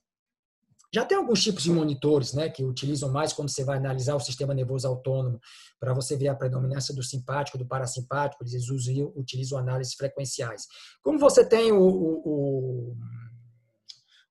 já 0.95 1.05
tem 1.05 1.19
alguns 1.19 1.43
tipos 1.43 1.65
de 1.65 1.73
monitores 1.73 2.35
né, 2.35 2.49
que 2.49 2.63
utilizam 2.63 3.11
mais 3.11 3.33
quando 3.33 3.49
você 3.49 3.65
vai 3.65 3.79
analisar 3.79 4.15
o 4.15 4.21
sistema 4.21 4.55
nervoso 4.55 4.87
autônomo, 4.87 5.41
para 5.81 5.93
você 5.93 6.17
ver 6.17 6.29
a 6.29 6.37
predominância 6.37 6.95
do 6.95 7.03
simpático, 7.03 7.59
do 7.59 7.67
parasimpático, 7.67 8.45
eles 8.45 8.71
usam, 8.71 9.13
utilizam 9.17 9.59
análises 9.59 9.95
frequenciais. 9.95 10.69
Como 11.03 11.19
você 11.19 11.45
tem 11.45 11.73
o, 11.73 11.83
o, 11.83 12.23
o 12.25 12.97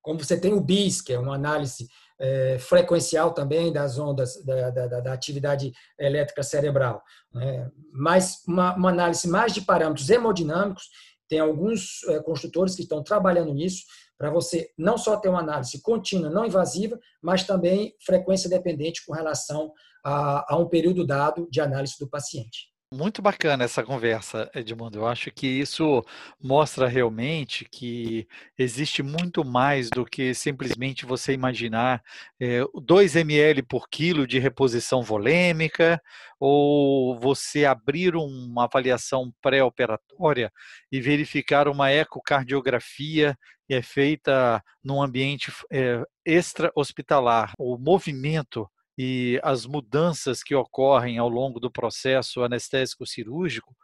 como 0.02 0.24
você 0.24 0.40
tem 0.40 0.54
o 0.54 0.62
BIS, 0.62 1.02
que 1.02 1.12
é 1.12 1.20
uma 1.20 1.36
análise 1.36 1.88
é, 2.18 2.58
frequencial 2.60 3.34
também 3.34 3.74
das 3.74 4.00
ondas 4.00 4.42
da, 4.46 4.70
da, 4.70 5.02
da 5.02 5.14
atividade 5.14 5.74
elétrica 6.00 6.44
cerebral, 6.44 7.04
né? 7.34 7.70
mas 7.92 8.38
uma, 8.48 8.74
uma, 8.76 8.90
análise 8.90 9.28
mais 9.28 9.54
de 9.54 9.62
parâmetros 9.62 10.10
hemodinâmicos, 10.10 10.84
tem 11.28 11.40
alguns 11.40 12.04
é, 12.08 12.22
construtores 12.22 12.76
que 12.76 12.84
estão 12.84 13.04
trabalhando 13.04 13.54
nisso, 13.54 13.84
para 14.18 14.30
você 14.30 14.72
não 14.78 14.98
só 14.98 15.18
ter 15.18 15.30
uma 15.30 15.40
análise 15.40 15.82
contínua, 15.82 16.30
não 16.30 16.46
invasiva, 16.46 17.00
mas 17.22 17.44
também 17.44 17.96
frequência 18.06 18.50
dependente 18.50 19.06
com 19.06 19.14
relação 19.14 19.72
a, 20.04 20.54
a 20.54 20.58
um 20.58 20.68
período 20.68 21.06
dado 21.06 21.48
de 21.50 21.62
análise 21.62 21.96
do 22.00 22.10
paciente. 22.10 22.73
Muito 22.96 23.24
bacana 23.24 23.64
essa 23.64 23.82
conversa, 23.82 24.52
Edmundo. 24.54 25.00
Eu 25.00 25.08
acho 25.08 25.32
que 25.32 25.48
isso 25.48 26.06
mostra 26.40 26.88
realmente 26.88 27.66
que 27.66 28.28
existe 28.56 29.02
muito 29.02 29.44
mais 29.44 29.90
do 29.90 30.06
que 30.06 30.32
simplesmente 30.36 31.04
você 31.04 31.34
imaginar 31.34 32.04
é, 32.40 32.60
2 32.76 33.16
ml 33.16 33.64
por 33.64 33.90
quilo 33.90 34.28
de 34.28 34.38
reposição 34.38 35.02
volêmica 35.02 36.00
ou 36.40 37.20
você 37.20 37.66
abrir 37.66 38.16
uma 38.16 38.66
avaliação 38.66 39.34
pré-operatória 39.42 40.54
e 40.92 41.02
verificar 41.02 41.68
uma 41.68 41.92
ecocardiografia 41.92 43.36
é 43.68 43.82
feita 43.82 44.64
num 44.84 45.02
ambiente 45.02 45.52
é, 45.72 46.04
extra-hospitalar. 46.24 47.54
O 47.58 47.76
movimento 47.76 48.70
e 48.98 49.40
as 49.44 49.66
mudanças 49.66 50.44
que 50.44 50.54
ocorrem 50.54 51.18
ao 51.18 51.30
longo 51.30 51.60
do 51.60 51.72
processo 51.72 52.44
anestésico 52.44 53.06
cirúrgico 53.06 53.76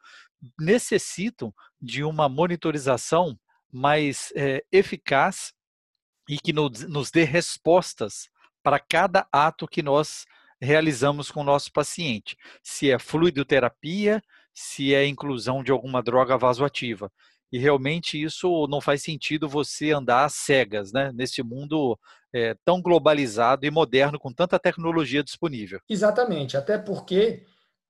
necessitam 0.59 1.53
de 1.81 2.03
uma 2.03 2.29
monitorização 2.29 3.37
mais 3.71 4.31
é, 4.35 4.63
eficaz 4.71 5.53
e 6.27 6.37
que 6.37 6.53
nos, 6.53 6.87
nos 6.87 7.11
dê 7.11 7.23
respostas 7.23 8.29
para 8.61 8.79
cada 8.79 9.27
ato 9.31 9.67
que 9.67 9.81
nós 9.81 10.25
realizamos 10.61 11.31
com 11.31 11.41
o 11.41 11.45
nosso 11.45 11.71
paciente. 11.71 12.37
Se 12.61 12.91
é 12.91 12.99
fluidoterapia, 12.99 14.21
se 14.53 14.93
é 14.93 15.05
inclusão 15.05 15.63
de 15.63 15.71
alguma 15.71 16.03
droga 16.03 16.37
vasoativa. 16.37 17.11
E 17.51 17.57
realmente 17.57 18.21
isso 18.21 18.67
não 18.67 18.79
faz 18.79 19.01
sentido 19.01 19.49
você 19.49 19.91
andar 19.91 20.25
às 20.25 20.35
cegas, 20.35 20.91
né? 20.91 21.11
Nesse 21.13 21.41
mundo 21.41 21.97
é, 22.33 22.55
tão 22.65 22.81
globalizado 22.81 23.65
e 23.65 23.71
moderno, 23.71 24.19
com 24.19 24.31
tanta 24.31 24.59
tecnologia 24.59 25.23
disponível. 25.23 25.79
Exatamente, 25.89 26.55
até 26.55 26.77
porque 26.77 27.45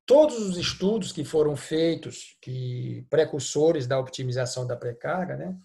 todos 0.05 0.39
os 0.39 0.57
estudos 0.57 1.11
que 1.11 1.23
foram 1.23 1.55
feitos, 1.55 2.37
que 2.41 3.05
precursores 3.09 3.85
da 3.85 3.99
optimização 3.99 4.65
da 4.65 4.75
pré-carga, 4.75 5.35
né, 5.35 5.55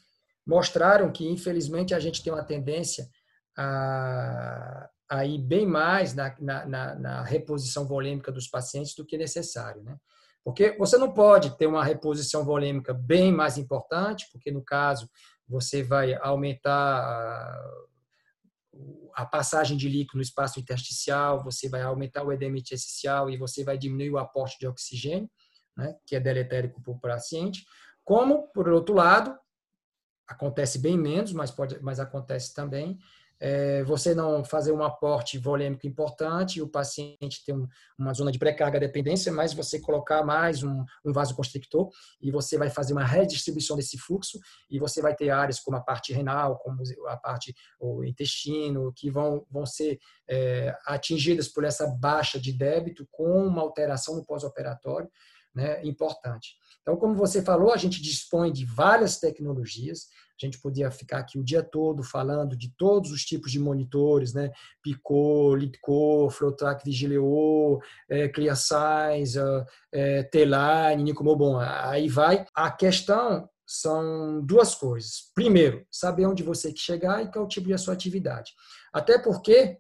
mostraram 0.47 1.11
que, 1.11 1.27
infelizmente, 1.27 1.95
a 1.95 2.01
gente 2.01 2.23
tem 2.23 2.33
uma 2.33 2.45
tendência 2.45 3.09
a, 3.57 4.89
a 5.09 5.25
ir 5.25 5.39
bem 5.39 5.67
mais 5.67 6.15
na, 6.15 6.35
na, 6.39 6.95
na 6.95 7.23
reposição 7.23 7.87
volêmica 7.87 8.31
dos 8.31 8.47
pacientes 8.47 8.95
do 8.95 9.07
que 9.07 9.17
necessário. 9.17 9.83
Né? 9.83 9.97
Porque 10.45 10.77
você 10.77 10.99
não 10.99 11.13
pode 11.13 11.57
ter 11.57 11.67
uma 11.67 11.85
reposição 11.85 12.45
volêmica 12.45 12.93
bem 12.93 13.33
mais 13.33 13.57
importante, 13.57 14.29
porque, 14.31 14.51
no 14.51 14.63
caso, 14.63 15.09
você 15.49 15.83
vai 15.83 16.15
aumentar 16.21 17.59
a 19.15 19.25
passagem 19.25 19.77
de 19.77 19.89
líquido 19.89 20.17
no 20.17 20.23
espaço 20.23 20.59
intersticial, 20.59 21.43
você 21.43 21.69
vai 21.69 21.83
aumentar 21.83 22.25
o 22.25 22.33
edema 22.33 22.59
intersticial 22.59 23.31
e 23.31 23.37
você 23.37 23.63
vai 23.63 23.79
diminuir 23.79 24.11
o 24.11 24.19
aporte 24.19 24.59
de 24.59 24.67
oxigênio, 24.67 25.31
né, 25.77 25.95
que 26.07 26.17
é 26.17 26.21
deletérico 26.21 26.83
para 26.83 26.93
o 26.93 26.99
paciente. 26.99 27.65
Como, 28.05 28.49
por 28.49 28.69
outro 28.69 28.95
lado, 28.95 29.37
acontece 30.27 30.79
bem 30.79 30.99
menos, 30.99 31.33
mas, 31.33 31.51
pode, 31.51 31.81
mas 31.83 32.01
acontece 32.01 32.53
também, 32.55 32.99
é, 33.45 33.85
você 33.85 34.15
não 34.15 34.43
fazer 34.43 34.73
um 34.73 34.83
aporte 34.83 35.37
volêmico 35.37 35.87
importante, 35.87 36.63
o 36.63 36.67
paciente 36.67 37.45
tem 37.45 37.55
um, 37.55 37.69
uma 37.99 38.15
zona 38.15 38.33
de 38.33 38.39
pré-carga 38.39 38.81
dependência, 38.81 39.31
mas 39.31 39.53
você 39.53 39.79
colocar 39.79 40.25
mais 40.25 40.63
um, 40.63 40.83
um 41.05 41.13
vasoconstrictor 41.13 41.91
e 42.23 42.31
você 42.31 42.57
vai 42.57 42.71
fazer 42.71 42.95
uma 42.95 43.05
redistribuição 43.05 43.77
desse 43.77 43.99
fluxo 43.99 44.39
e 44.71 44.79
você 44.79 45.03
vai 45.03 45.15
ter 45.15 45.29
áreas 45.29 45.61
como 45.61 45.77
a 45.77 45.81
parte 45.83 46.11
renal, 46.11 46.57
como 46.57 46.79
a 47.07 47.19
parte 47.19 47.55
o 47.79 48.03
intestino, 48.03 48.91
que 48.97 49.11
vão, 49.11 49.45
vão 49.51 49.67
ser 49.67 49.99
é, 50.27 50.75
atingidas 50.87 51.47
por 51.47 51.65
essa 51.65 51.87
baixa 51.87 52.41
de 52.41 52.51
débito 52.51 53.07
com 53.13 53.47
uma 53.47 53.61
alteração 53.61 54.17
no 54.17 54.25
pós-operatório 54.25 55.11
né, 55.55 55.85
importante. 55.85 56.57
Então, 56.83 56.97
como 56.97 57.15
você 57.15 57.41
falou, 57.43 57.73
a 57.73 57.77
gente 57.77 58.03
dispõe 58.03 58.53
de 58.53 58.67
várias 58.67 59.19
tecnologias. 59.19 60.09
A 60.41 60.47
gente 60.47 60.61
podia 60.61 60.91
ficar 60.91 61.19
aqui 61.19 61.39
o 61.39 61.45
dia 61.45 61.63
todo 61.63 62.03
falando 62.03 62.57
de 62.57 62.73
todos 62.77 63.13
os 63.13 63.25
tipos 63.25 63.53
de 63.53 63.61
monitores, 63.61 64.35
né? 64.35 64.51
Pico, 64.83 65.55
Litco, 65.55 66.29
Flowtrack 66.31 66.85
Vigileo, 66.85 67.79
é, 68.09 68.29
ClearScience, 68.29 69.39
é, 69.93 70.25
T-Line, 70.25 71.03
Nicomo. 71.05 71.37
Bom, 71.37 71.59
aí 71.59 72.09
vai. 72.09 72.45
A 72.55 72.71
questão 72.71 73.49
são 73.67 74.45
duas 74.45 74.75
coisas. 74.75 75.31
Primeiro, 75.35 75.87
saber 75.91 76.27
onde 76.27 76.43
você 76.43 76.73
quer 76.73 76.81
chegar 76.81 77.23
e 77.23 77.31
qual 77.31 77.49
tipo 77.49 77.69
de 77.69 77.79
sua 77.79 77.95
atividade. 77.95 78.53
Até 78.93 79.19
porque, 79.19 79.79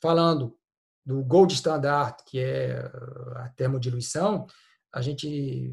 falando 0.00 0.56
do 1.04 1.24
Gold 1.24 1.52
Standard, 1.54 2.16
que 2.26 2.38
é 2.38 2.78
a 3.36 3.48
termodiluição, 3.56 4.46
a 4.92 5.00
gente, 5.00 5.72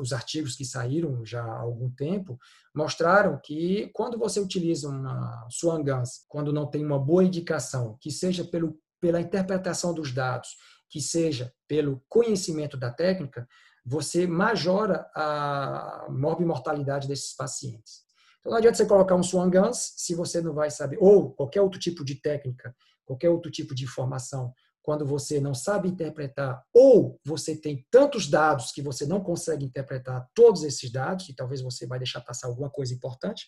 os 0.00 0.12
artigos 0.12 0.54
que 0.54 0.64
saíram 0.64 1.24
já 1.24 1.42
há 1.42 1.60
algum 1.60 1.90
tempo, 1.90 2.38
mostraram 2.74 3.40
que 3.42 3.90
quando 3.94 4.18
você 4.18 4.38
utiliza 4.38 4.88
uma 4.88 5.46
Swan 5.50 5.82
Guns, 5.82 6.24
quando 6.28 6.52
não 6.52 6.66
tem 6.66 6.84
uma 6.84 6.98
boa 6.98 7.24
indicação, 7.24 7.96
que 8.00 8.10
seja 8.10 8.44
pelo, 8.44 8.78
pela 9.00 9.20
interpretação 9.20 9.94
dos 9.94 10.12
dados, 10.12 10.50
que 10.90 11.00
seja 11.00 11.52
pelo 11.66 12.02
conhecimento 12.08 12.76
da 12.76 12.90
técnica, 12.90 13.48
você 13.84 14.26
majora 14.26 15.10
a 15.14 16.06
morbimortalidade 16.10 17.08
desses 17.08 17.34
pacientes. 17.34 18.02
Então 18.40 18.50
não 18.50 18.58
adianta 18.58 18.76
você 18.76 18.86
colocar 18.86 19.14
um 19.14 19.22
Swan 19.22 19.50
Guns 19.50 19.94
se 19.96 20.14
você 20.14 20.40
não 20.42 20.52
vai 20.52 20.70
saber, 20.70 20.98
ou 21.00 21.32
qualquer 21.32 21.62
outro 21.62 21.80
tipo 21.80 22.04
de 22.04 22.16
técnica, 22.16 22.74
qualquer 23.06 23.30
outro 23.30 23.50
tipo 23.50 23.74
de 23.74 23.84
informação, 23.84 24.52
quando 24.82 25.06
você 25.06 25.40
não 25.40 25.54
sabe 25.54 25.88
interpretar 25.88 26.62
ou 26.74 27.18
você 27.24 27.56
tem 27.56 27.86
tantos 27.90 28.28
dados 28.28 28.72
que 28.72 28.82
você 28.82 29.06
não 29.06 29.20
consegue 29.20 29.64
interpretar 29.64 30.26
todos 30.34 30.62
esses 30.64 30.90
dados, 30.90 31.28
e 31.28 31.34
talvez 31.34 31.60
você 31.60 31.86
vai 31.86 31.98
deixar 31.98 32.20
passar 32.20 32.48
alguma 32.48 32.70
coisa 32.70 32.94
importante, 32.94 33.46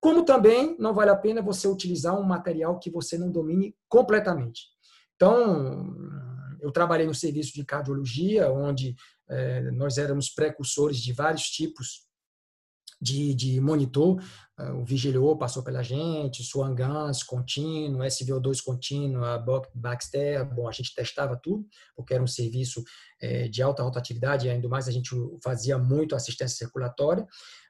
como 0.00 0.24
também 0.24 0.76
não 0.78 0.92
vale 0.92 1.10
a 1.10 1.16
pena 1.16 1.40
você 1.40 1.66
utilizar 1.66 2.18
um 2.18 2.24
material 2.24 2.78
que 2.78 2.90
você 2.90 3.16
não 3.16 3.30
domine 3.30 3.74
completamente. 3.88 4.62
Então, 5.16 5.94
eu 6.60 6.70
trabalhei 6.70 7.06
no 7.06 7.14
serviço 7.14 7.54
de 7.54 7.64
cardiologia, 7.64 8.50
onde 8.50 8.94
é, 9.28 9.70
nós 9.70 9.96
éramos 9.98 10.28
precursores 10.28 10.98
de 10.98 11.12
vários 11.12 11.44
tipos 11.44 12.06
de, 13.04 13.34
de 13.34 13.60
monitor. 13.60 14.22
Ah, 14.56 14.72
o 14.72 14.84
Vigilio 14.84 15.36
passou 15.36 15.62
pela 15.62 15.82
gente, 15.82 16.42
Swan 16.42 16.74
Guns 16.74 17.22
contínuo, 17.22 18.02
SVO2 18.02 18.62
contínuo, 18.64 19.24
a 19.24 19.38
Baxter, 19.74 20.44
bom, 20.54 20.66
a 20.66 20.72
gente 20.72 20.94
testava 20.94 21.36
tudo, 21.36 21.66
porque 21.94 22.14
era 22.14 22.22
um 22.22 22.26
serviço 22.26 22.82
é, 23.20 23.48
de 23.48 23.62
alta 23.62 23.82
rotatividade, 23.82 24.46
e 24.46 24.50
ainda 24.50 24.68
mais 24.68 24.88
a 24.88 24.92
gente 24.92 25.10
fazia 25.42 25.76
muito 25.76 26.14
assistência 26.14 26.56
circulatória, 26.56 27.26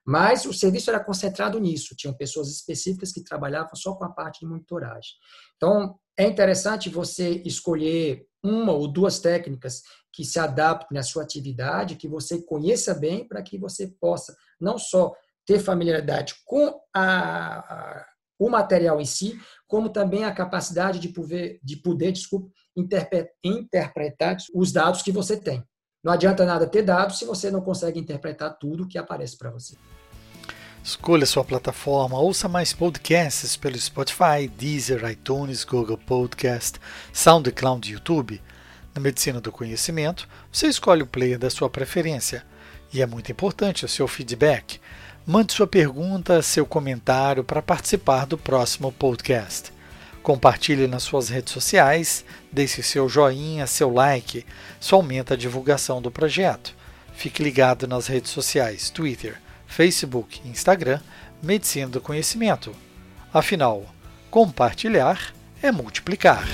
mas 0.06 0.44
o 0.44 0.52
serviço 0.52 0.90
era 0.90 1.02
concentrado 1.02 1.58
nisso, 1.58 1.96
tinham 1.96 2.14
pessoas 2.14 2.48
específicas 2.48 3.10
que 3.10 3.24
trabalhavam 3.24 3.74
só 3.74 3.94
com 3.94 4.04
a 4.04 4.10
parte 4.10 4.40
de 4.40 4.46
monitoragem. 4.46 5.12
Então, 5.56 5.98
é 6.16 6.28
interessante 6.28 6.88
você 6.88 7.42
escolher 7.44 8.26
uma 8.42 8.72
ou 8.72 8.86
duas 8.86 9.18
técnicas 9.18 9.82
que 10.12 10.22
se 10.22 10.38
adaptem 10.38 10.98
à 10.98 11.02
sua 11.02 11.22
atividade, 11.24 11.96
que 11.96 12.06
você 12.06 12.42
conheça 12.42 12.94
bem, 12.94 13.26
para 13.26 13.42
que 13.42 13.58
você 13.58 13.88
possa 13.98 14.36
não 14.60 14.78
só 14.78 15.12
ter 15.46 15.58
familiaridade 15.58 16.34
com 16.44 16.80
a, 16.94 17.58
a, 17.58 18.06
o 18.38 18.48
material 18.48 19.00
em 19.00 19.04
si, 19.04 19.38
como 19.66 19.88
também 19.88 20.24
a 20.24 20.32
capacidade 20.32 20.98
de 20.98 21.08
poder, 21.08 21.60
de 21.62 21.76
poder 21.76 22.12
desculpa, 22.12 22.50
interpretar 23.44 24.36
os 24.54 24.72
dados 24.72 25.02
que 25.02 25.12
você 25.12 25.36
tem. 25.36 25.64
Não 26.02 26.12
adianta 26.12 26.44
nada 26.44 26.66
ter 26.66 26.82
dados 26.82 27.18
se 27.18 27.24
você 27.24 27.50
não 27.50 27.62
consegue 27.62 27.98
interpretar 27.98 28.58
tudo 28.58 28.86
que 28.86 28.98
aparece 28.98 29.38
para 29.38 29.50
você. 29.50 29.74
Escolha 30.82 31.24
sua 31.24 31.42
plataforma, 31.42 32.18
ouça 32.18 32.46
mais 32.46 32.74
podcasts 32.74 33.56
pelo 33.56 33.78
Spotify, 33.78 34.46
Deezer, 34.58 35.02
iTunes, 35.10 35.64
Google 35.64 35.96
Podcast, 35.96 36.78
SoundCloud 37.10 37.88
e 37.88 37.94
YouTube. 37.94 38.42
Na 38.94 39.00
Medicina 39.00 39.40
do 39.40 39.50
Conhecimento, 39.50 40.28
você 40.52 40.66
escolhe 40.66 41.02
o 41.02 41.06
player 41.06 41.38
da 41.38 41.48
sua 41.48 41.70
preferência. 41.70 42.44
E 42.92 43.00
é 43.00 43.06
muito 43.06 43.32
importante 43.32 43.86
o 43.86 43.88
seu 43.88 44.06
feedback. 44.06 44.78
Mande 45.26 45.54
sua 45.54 45.66
pergunta, 45.66 46.42
seu 46.42 46.66
comentário 46.66 47.42
para 47.42 47.62
participar 47.62 48.26
do 48.26 48.36
próximo 48.36 48.92
podcast. 48.92 49.72
Compartilhe 50.22 50.86
nas 50.86 51.02
suas 51.02 51.30
redes 51.30 51.50
sociais, 51.50 52.22
deixe 52.52 52.82
seu 52.82 53.08
joinha, 53.08 53.66
seu 53.66 53.90
like, 53.90 54.44
isso 54.78 54.94
aumenta 54.94 55.32
a 55.32 55.36
divulgação 55.36 56.02
do 56.02 56.10
projeto. 56.10 56.74
Fique 57.14 57.42
ligado 57.42 57.88
nas 57.88 58.06
redes 58.06 58.32
sociais 58.32 58.90
Twitter, 58.90 59.40
Facebook 59.66 60.42
e 60.44 60.48
Instagram 60.48 61.00
Medicina 61.42 61.88
do 61.88 62.02
Conhecimento. 62.02 62.76
Afinal, 63.32 63.86
compartilhar 64.30 65.32
é 65.62 65.72
multiplicar. 65.72 66.46